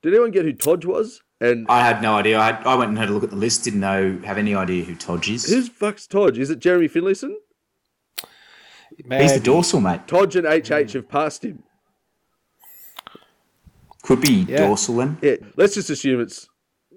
[0.02, 1.22] Did anyone get who Todge was?
[1.40, 2.38] And I had no idea.
[2.38, 3.64] I, I went and had a look at the list.
[3.64, 5.48] Didn't know, have any idea who Todge is.
[5.48, 6.38] who's fuck's Todge?
[6.38, 7.36] Is it Jeremy Finlayson?
[9.06, 10.06] Man, He's the dorsal, mate.
[10.06, 11.62] Todge and HH have passed him.
[14.02, 14.58] Could be Yeah.
[14.66, 15.16] dorsal then.
[15.22, 16.50] Yeah, let's just assume it's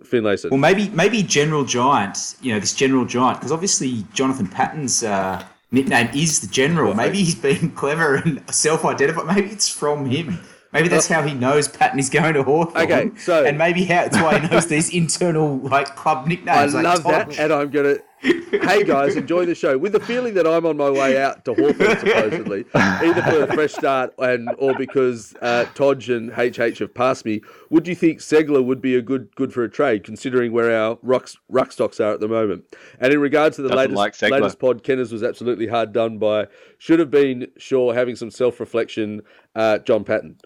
[0.03, 0.49] Finlayson.
[0.51, 2.35] Well, maybe maybe General Giant.
[2.41, 6.93] You know, this General Giant, because obviously Jonathan Patton's uh, nickname is the General.
[6.93, 9.25] Maybe he's being clever and self-identified.
[9.25, 10.39] Maybe it's from him.
[10.73, 12.83] Maybe that's how he knows Patton is going to Hawthorn.
[12.91, 16.73] Okay, so- and maybe how it's why he knows these internal like club I nicknames.
[16.73, 17.97] like love that, and I'm gonna.
[18.21, 19.77] Hey guys, enjoy the show.
[19.77, 23.53] With the feeling that I'm on my way out to Hawthorn, supposedly, either for a
[23.53, 27.41] fresh start and or because uh, Todge and HH have passed me.
[27.69, 30.97] Would you think Ceglar would be a good good for a trade, considering where our
[31.01, 32.65] ruck, ruck stocks are at the moment?
[32.99, 36.17] And in regards to the Doesn't latest like latest pod, Kenners was absolutely hard done
[36.17, 36.47] by.
[36.77, 39.21] Should have been sure having some self reflection.
[39.53, 40.37] Uh, John Patton,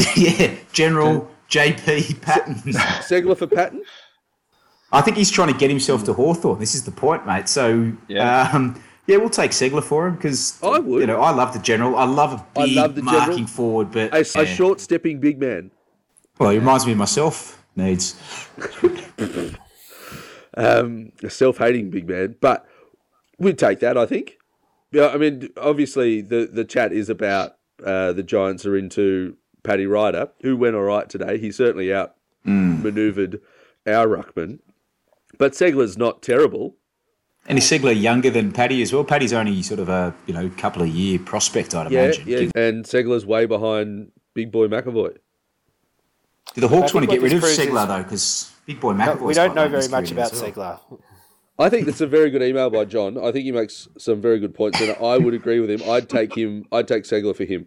[0.16, 2.54] yeah, General JP Patton.
[2.54, 3.82] Ceglar for Patton.
[4.92, 6.58] I think he's trying to get himself to Hawthorn.
[6.58, 7.48] This is the point, mate.
[7.48, 8.50] So, Yeah.
[8.52, 11.00] um, yeah, we'll take Ceglar for him because I would.
[11.00, 11.96] You know, I love the general.
[11.96, 13.26] I love a I big love the general.
[13.26, 15.70] marking forward, but A, a short stepping big man.
[16.38, 17.62] Well, he reminds me of myself.
[17.76, 18.16] Needs.
[20.56, 22.66] um, a self-hating big man, but
[23.38, 23.96] we'd take that.
[23.96, 24.38] I think.
[24.92, 29.86] Yeah, I mean, obviously the the chat is about uh, the Giants are into Paddy
[29.86, 31.38] Ryder, who went all right today.
[31.38, 33.40] He certainly out manoeuvred
[33.86, 34.58] our ruckman,
[35.40, 36.76] but Ceglar's not terrible.
[37.46, 39.02] And is Ceglar younger than Paddy as well?
[39.02, 42.28] Paddy's only sort of a you know couple of year prospect, I'd Yeah, imagine.
[42.28, 45.16] yeah, and Ceglar's way behind Big Boy McEvoy.
[46.54, 48.02] Do the Hawks want to get rid of Ceglar is- though?
[48.02, 49.20] Because Big Boy No, McEvoy.
[49.22, 50.78] we don't know very much about Ceglar.
[51.58, 53.18] I think that's a very good email by John.
[53.18, 55.82] I think he makes some very good points, and I would agree with him.
[55.90, 56.66] I'd take him.
[56.70, 57.66] I'd take Ceglar for him.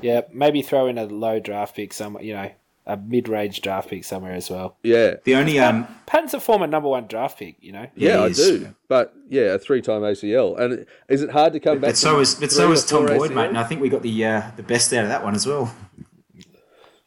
[0.00, 2.22] Yeah, maybe throw in a low draft pick somewhere.
[2.24, 2.50] You know,
[2.86, 4.76] a mid-range draft pick somewhere as well.
[4.82, 7.56] Yeah, The only um, Patton's a former number one draft pick.
[7.60, 7.86] You know.
[7.94, 8.74] Yeah, I do.
[8.88, 11.90] But yeah, a three-time ACL, and is it hard to come back?
[11.90, 13.48] but so from is but so or is Tom four Boyd, mate.
[13.48, 15.74] And I think we got the uh, the best out of that one as well.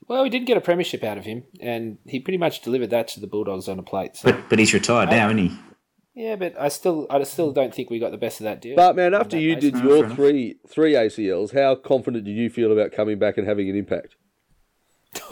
[0.07, 3.07] Well, we did get a premiership out of him, and he pretty much delivered that
[3.09, 4.15] to the Bulldogs on a plate.
[4.15, 4.31] So.
[4.31, 5.57] But but he's retired now, isn't he?
[6.15, 8.77] Yeah, but I still, I still don't think we got the best of that deal.
[8.77, 12.71] But man, after you did No, your three three ACLs, how confident did you feel
[12.71, 14.15] about coming back and having an impact?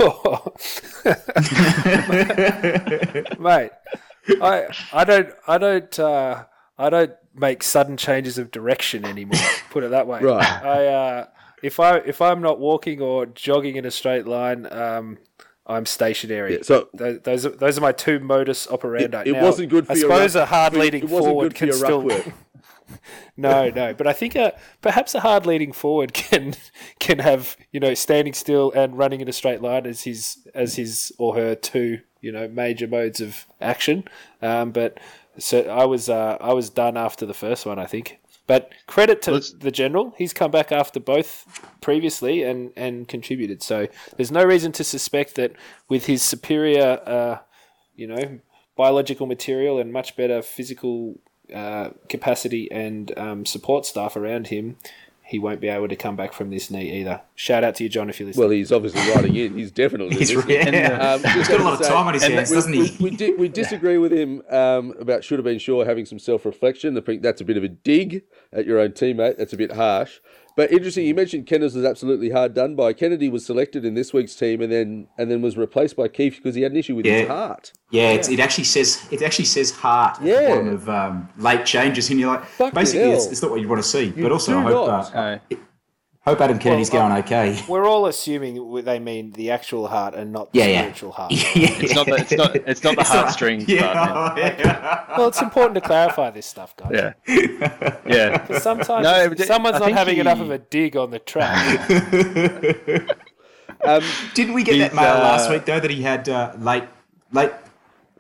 [3.40, 3.72] mate,
[4.42, 6.44] I, I don't, I don't, uh,
[6.78, 9.40] I don't make sudden changes of direction anymore.
[9.70, 10.20] Put it that way.
[10.22, 10.64] Right.
[10.64, 11.26] I, uh,
[11.62, 15.18] if I, if I'm not walking or jogging in a straight line, um,
[15.66, 16.58] I'm stationary.
[16.58, 19.24] Yeah, so Those, those, are, those are my two modus operandi.
[19.26, 21.72] it Now, wasn't good for I your suppose a hard leading it wasn't forward can
[21.72, 22.10] still.
[23.38, 26.56] No, no, but I think uh, perhaps a hard leading forward can
[27.00, 30.76] can have you know standing still and running in a straight line as his as
[30.76, 34.04] his or her two you know major modes of action.
[34.42, 35.00] Um, but
[35.40, 38.20] so I was uh, I was done after the first one, I think.
[38.46, 41.46] But credit to Let's- the general, he's come back after both
[41.82, 43.64] previously and and contributed.
[43.64, 43.88] So
[44.18, 45.54] there's no reason to suspect that
[45.90, 47.38] with his superior, uh,
[47.96, 48.40] you know,
[48.76, 51.20] biological material and much better physical
[51.54, 54.78] uh, capacity and um, support staff around him,
[55.26, 57.22] he won't be able to come back from this knee either.
[57.34, 58.44] Shout out to you, John, if you're listening.
[58.44, 59.58] Well, he's obviously writing in.
[59.58, 60.18] He's definitely.
[60.18, 60.74] He's, listening.
[60.74, 61.14] yeah.
[61.14, 63.04] Um, He's got a lot of time on his hands, we, doesn't we, he?
[63.04, 66.46] we, di- we disagree with him um, about should have been sure having some self
[66.46, 66.98] reflection.
[66.98, 69.38] I that's a bit of a dig at your own teammate.
[69.38, 70.20] That's a bit harsh.
[70.56, 72.94] But interesting, you mentioned Kennedy was absolutely hard done by.
[72.94, 76.36] Kennedy was selected in this week's team and then and then was replaced by Keith
[76.38, 77.72] because he had an issue with his heart.
[77.90, 80.42] Yeah, it's, it actually says it actually says heart at Yeah.
[80.42, 83.32] the bottom of um, late changes, and you're like, Fucking basically, it's, hell.
[83.32, 84.06] it's not what you want to see.
[84.16, 85.16] You but also, I hope not.
[85.16, 85.20] uh,
[85.52, 85.56] Uh,
[86.26, 87.60] hope Adam Kennedy's Well, going okay.
[87.68, 90.82] We're all assuming they mean the actual heart and not the Yeah, yeah.
[90.82, 91.32] spiritual heart.
[91.32, 93.68] yeah, it's not the it's not it's not the It's heartstrings.
[93.68, 94.56] Yeah, part, man.
[94.60, 95.18] yeah.
[95.18, 96.92] Well, it's important to clarify this stuff, guys.
[97.28, 98.60] yeah, yeah.
[98.60, 101.90] Sometimes No, someone's I not having he- enough of a dig on the track.
[103.86, 104.02] Um,
[104.34, 106.86] Didn't we get that mail last uh, week though that he had uh, late,
[107.34, 107.52] late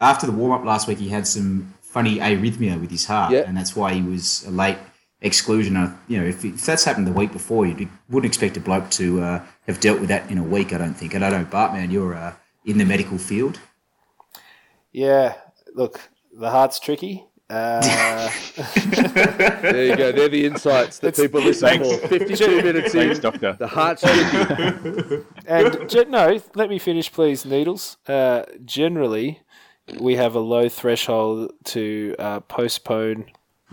[0.01, 0.97] after the warm up last week?
[0.97, 3.43] He had some funny arrhythmia with his heart, Yeah.
[3.47, 4.78] and that's why he was late
[5.24, 5.76] exclusion.
[5.76, 8.89] Uh, you know, if, if that's happened the week before, you wouldn't expect a bloke
[8.91, 10.71] to uh, have dealt with that in a week.
[10.74, 11.13] I don't think.
[11.15, 12.34] And I know, Bartman, you're uh,
[12.65, 13.59] in the medical field.
[14.91, 15.34] yeah,
[15.74, 15.99] look,
[16.32, 17.26] the heart's tricky.
[17.49, 17.82] Uh,
[19.61, 20.11] there you go.
[20.11, 21.88] They're the insights that people listen Thanks.
[21.99, 22.07] for.
[22.07, 23.01] 52 minutes in.
[23.01, 23.55] Thanks, doctor.
[23.59, 25.24] The heart's tricky.
[25.45, 27.97] and ge- no, let me finish, please, Needles.
[28.07, 29.41] Uh, generally,
[29.99, 33.26] we have a low threshold to uh, postpone,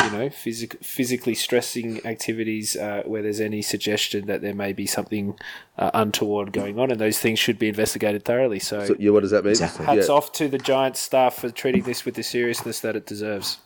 [0.05, 4.87] you know, physic- physically stressing activities uh, where there's any suggestion that there may be
[4.87, 5.39] something
[5.79, 8.59] uh, untoward going on, and those things should be investigated thoroughly.
[8.59, 9.51] So, So, yeah, what does that mean?
[9.53, 9.87] Exactly.
[9.87, 13.07] hats Yeah, off to the Giants staff for treating this with the seriousness that it
[13.07, 13.59] deserves.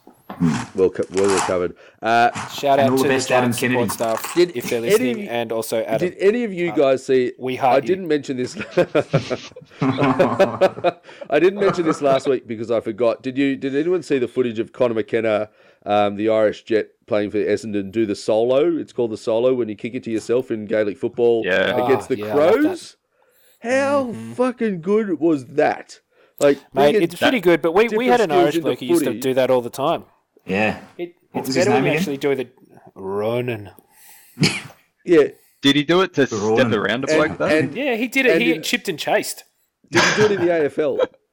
[0.75, 1.77] well, co- well recovered.
[2.01, 3.89] Uh, Shout out to the the best, Adam Giants Kennedy.
[3.91, 6.09] staff Did if they're listening, you- and also Adam.
[6.09, 7.33] Did any of you guys see?
[7.39, 7.83] we heart I you.
[7.83, 8.57] didn't mention this.
[9.83, 13.23] I didn't mention this last week because I forgot.
[13.23, 13.57] Did you?
[13.57, 15.51] Did anyone see the footage of Connor McKenna,
[15.85, 18.77] um, the Irish Jet playing for Essendon, do the solo?
[18.77, 21.85] It's called the solo when you kick it to yourself in Gaelic football Yeah.
[21.85, 22.97] against Ah, the yeah, I love Crows.
[23.61, 26.01] How fucking good was that?
[26.41, 29.19] Like, Mate, it's pretty good, but we, we had an Irish bloke who used to
[29.19, 30.05] do that all the time.
[30.45, 30.81] Yeah.
[30.99, 32.49] It, What it's better when you actually do the
[32.95, 33.71] running.
[35.05, 35.29] yeah.
[35.63, 36.71] Did he do it to Ronan.
[36.71, 37.47] step around a bloke And, though?
[37.47, 38.33] and Yeah, he did it.
[38.33, 39.45] And He in- chipped and chased.
[39.91, 40.99] did he do it in the AFL?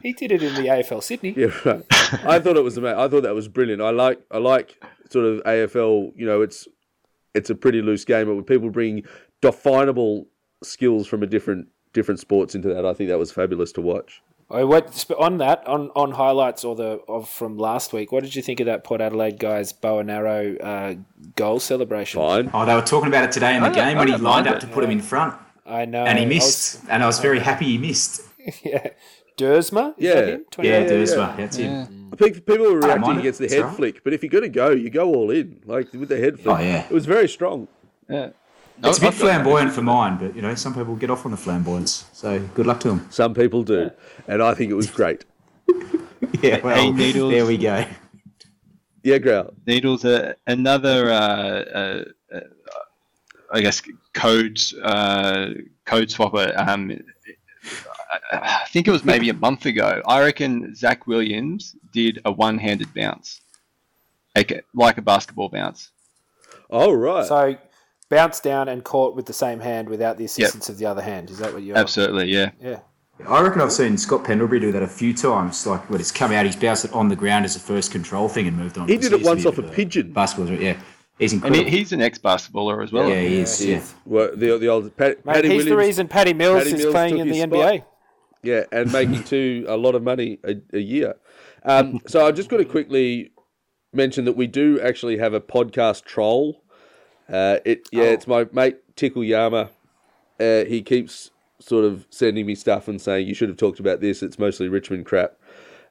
[0.00, 1.34] He did it in the AFL Sydney.
[1.36, 1.84] Yeah, right.
[2.24, 3.82] I thought it was ama- I thought that was brilliant.
[3.82, 6.12] I like I like sort of AFL.
[6.16, 6.66] You know, it's
[7.34, 9.04] it's a pretty loose game, but when people bring
[9.40, 10.26] definable
[10.62, 14.22] skills from a different different sports into that, I think that was fabulous to watch.
[14.50, 18.12] I what on that on, on highlights or the of from last week.
[18.12, 20.94] What did you think of that Port Adelaide guy's bow and arrow uh,
[21.36, 22.20] goal celebration?
[22.20, 22.50] Fine.
[22.52, 24.56] Oh, they were talking about it today in the I game when he lined up
[24.56, 24.60] it.
[24.60, 25.34] to put him in front,
[25.64, 26.80] I know, and he I was- missed.
[26.90, 28.22] And I was very happy he missed.
[28.62, 28.88] yeah,
[29.36, 29.94] Duursma.
[29.98, 30.14] Is Yeah.
[30.14, 30.40] that him?
[30.40, 30.88] Yeah, 28?
[30.90, 32.08] Duursma, that's him.
[32.12, 33.76] I think people were reacting against the head all right.
[33.76, 35.60] flick, but if you're going to go, you go all in.
[35.64, 36.84] Like with the head flick, Oh, yeah.
[36.84, 37.68] it was very strong.
[38.08, 38.30] Yeah.
[38.84, 41.36] It's a bit flamboyant for mine, but you know, some people get off on the
[41.36, 42.06] flamboyance.
[42.12, 43.06] So good luck to them.
[43.10, 43.90] Some people do,
[44.26, 45.24] and I think it was great.
[46.40, 47.32] Yeah, well, Needles.
[47.32, 47.84] there we go.
[49.02, 49.52] Yeah, Growl.
[49.66, 52.04] Needles, uh, another, uh, uh,
[52.34, 52.40] uh,
[53.52, 53.82] I guess,
[54.14, 55.54] codes uh,
[55.84, 56.56] code swapper.
[56.56, 56.98] Um,
[58.32, 60.02] I, I think it was maybe a month ago.
[60.06, 63.40] I reckon Zac Williams did a one-handed bounce,
[64.36, 65.90] like a, like a basketball bounce.
[66.70, 67.26] Oh right.
[67.26, 67.56] So
[68.08, 71.30] bounce down and caught with the same hand without the assistance of the other hand.
[71.30, 71.76] Is that what you're?
[71.76, 72.50] Absolutely, yeah.
[72.60, 72.80] Yeah.
[73.28, 75.66] I reckon I've seen Scott Pendlebury do that a few times.
[75.66, 78.28] Like when it's come out, he's bounced it on the ground as a first control
[78.28, 78.88] thing and moved on.
[78.88, 80.12] He did it once off a bit of pigeon.
[80.12, 80.76] Basketball, yeah.
[81.18, 81.70] He's And incredible.
[81.70, 83.08] he, he's an ex-basketballer as well.
[83.08, 83.64] yeah, he is.
[83.64, 83.82] Yeah.
[84.06, 85.68] Well, the the old Pat, Mate, Paddy he's Williams.
[85.70, 87.76] the reason Patty Mills Paddy is Mills playing in the NBA.
[87.78, 87.88] spot.
[88.42, 91.14] Yeah, and making two a lot of money a, a year.
[91.64, 93.30] Um, so I just got to quickly
[93.92, 96.62] mention that we do actually have a podcast troll.
[97.28, 98.12] Uh, it yeah, Oh.
[98.12, 99.70] it's my mate Tickle Yama.
[100.40, 101.30] Uh, he keeps
[101.60, 104.22] sort of sending me stuff and saying you should have talked about this.
[104.22, 105.34] It's mostly Richmond crap.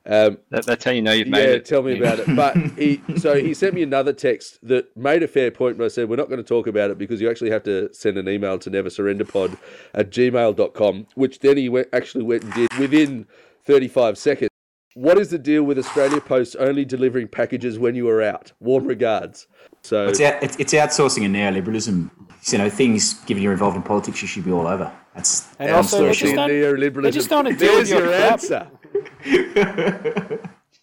[0.05, 1.51] Um, That, that's how you know you've made yeah, it.
[1.53, 2.27] Yeah, tell me about it.
[2.35, 5.89] But he so he sent me another text that made a fair point, but I
[5.89, 8.27] said we're not going to talk about it because you actually have to send an
[8.27, 9.57] email to neversurrenderpod
[9.93, 13.27] at gmail.com, which then he went, actually went and did within
[13.65, 14.49] 35 seconds.
[14.95, 18.51] What is the deal with Australia Post only delivering packages when you are out?
[18.59, 19.47] Warm regards.
[19.83, 22.09] So It's, out, it's, it's outsourcing and neoliberalism.
[22.51, 24.91] You know, things, given you're involved in politics, you should be all over.
[25.15, 27.03] That's And also, they just outsourcing don't, neoliberalism.
[27.03, 28.31] they just don't to deal There's with your your crap.
[28.33, 28.67] answer.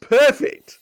[0.01, 0.79] Perfect.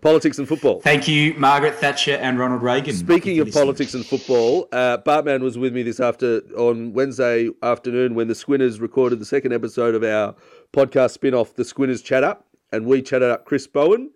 [0.00, 0.80] Politics and football.
[0.80, 2.94] Thank you, Margaret Thatcher and Ronald Reagan.
[2.94, 3.62] Speaking of Listening.
[3.62, 8.34] politics and football, uh, Bartman was with me this after on Wednesday afternoon when the
[8.34, 10.34] Squinters recorded the second episode of our
[10.72, 14.10] podcast spin-off, The Squinters Chat Up, and we chatted up Chris Bowen,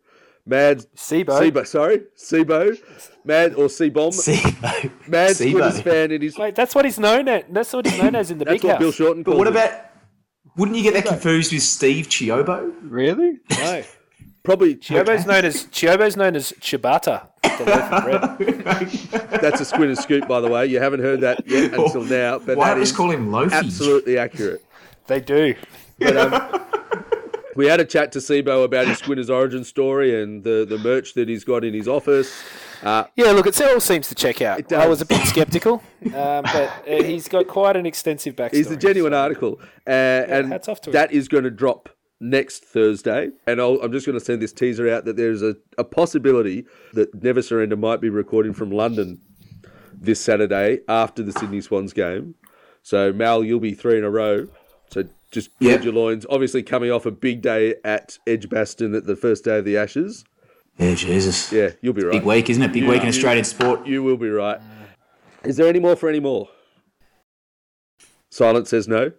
[0.44, 1.26] Mad Sebo.
[1.40, 2.76] Sebo, sorry, Sebo,
[3.24, 4.90] Mad or C-Bomb, Sebo.
[5.08, 5.50] Mad Sebo.
[5.50, 6.36] Squinters fan in his.
[6.36, 7.52] Wait, that's what he's known at.
[7.54, 8.80] That's what he's known as in the That's big what house.
[8.80, 9.54] Bill Shorten But called what him.
[9.54, 9.85] about?
[10.56, 12.72] Wouldn't you get that confused with Steve Ciobo?
[12.82, 13.38] Really?
[13.50, 13.82] No.
[14.42, 17.28] Probably Ciobo's known as Ciobo's known as Ciabatta.
[17.42, 18.38] The loaf of
[19.18, 19.30] bread.
[19.40, 20.66] that's a squid and scoop, by the way.
[20.66, 23.10] You haven't heard that yet until now, but Why that don't we is just call
[23.10, 23.52] him Loafy?
[23.52, 24.64] absolutely accurate.
[25.08, 25.54] They do.
[25.98, 26.62] But, um,
[27.56, 31.14] we had a chat to Sebo about his Squinters origin story and the, the merch
[31.14, 32.32] that he's got in his office.
[32.82, 34.58] Uh, Yeah, look, it all seems to check out.
[34.58, 34.82] It does.
[34.82, 36.54] I was a bit sceptical, um, but
[36.88, 38.54] uh, he's got quite an extensive backstory.
[38.56, 40.92] he's a genuine so- article, uh, and hats off to him.
[40.94, 41.88] that is going to drop
[42.20, 43.30] next Thursday.
[43.46, 46.64] And I'll, I'm just going to send this teaser out that there's a, a possibility
[46.94, 49.20] that Never Surrender might be recording from London
[49.92, 52.34] this Saturday after the Sydney Swans game.
[52.82, 54.48] So Mal, you'll be three in a row.
[54.92, 55.72] So just Yeah.
[55.72, 56.24] build your loins.
[56.30, 60.24] Obviously, coming off a big day at Edgbaston at the first day of the Ashes.
[60.78, 61.52] Yeah, Jesus.
[61.52, 62.12] Yeah, you'll be right.
[62.12, 62.72] Big week, isn't it?
[62.72, 63.86] Big week in Australian sport.
[63.86, 64.60] You will be right.
[65.44, 66.48] Is there any more for any more?
[68.30, 69.12] Silence says no.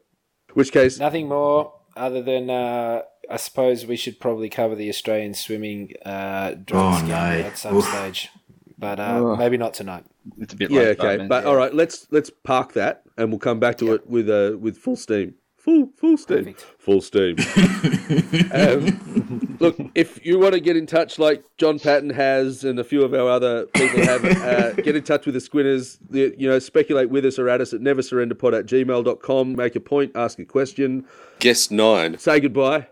[0.53, 5.33] Which case, Nothing more other than uh, I suppose we should probably cover the Australian
[5.33, 7.13] swimming uh, drum Oh, no.
[7.15, 7.85] at some Oof.
[7.85, 8.29] stage,
[8.77, 10.05] but uh, maybe not tonight.
[10.39, 11.07] It's a bit yeah, like okay.
[11.07, 11.27] Batman.
[11.27, 14.57] But all right, let's let's park that and we'll come back to it with uh,
[14.57, 15.35] with full steam.
[15.67, 16.45] Full full steam.
[16.45, 16.61] Perfect.
[16.79, 17.35] Full steam.
[18.53, 22.85] um, look, if you want to get in touch like John Patton has and a
[22.85, 25.97] few of our other people have, uh, get in touch with the Squinters.
[26.09, 29.55] The, you know, speculate with us or at us at neversurrenderpod at gmail.com.
[29.57, 31.03] Make a point, ask a question.
[31.39, 32.17] Guest nine.
[32.17, 32.87] Say goodbye.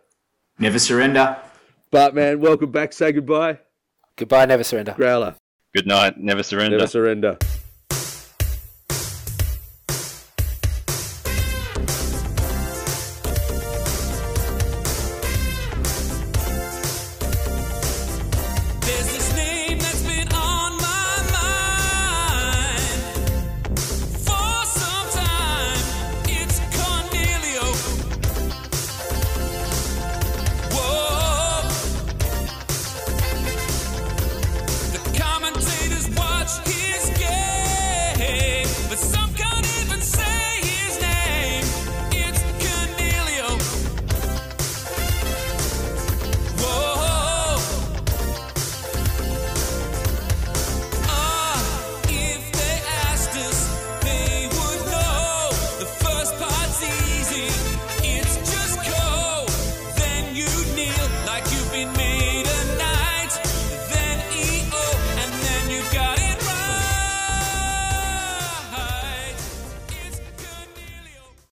[0.60, 1.38] Never surrender.
[1.94, 2.92] Bartman, welcome back.
[2.92, 3.60] Say goodbye.
[4.18, 4.94] Goodbye, never surrender.
[4.98, 5.36] Growler,
[5.74, 6.18] Good night.
[6.18, 6.76] Never surrender.
[6.78, 7.38] never surrender.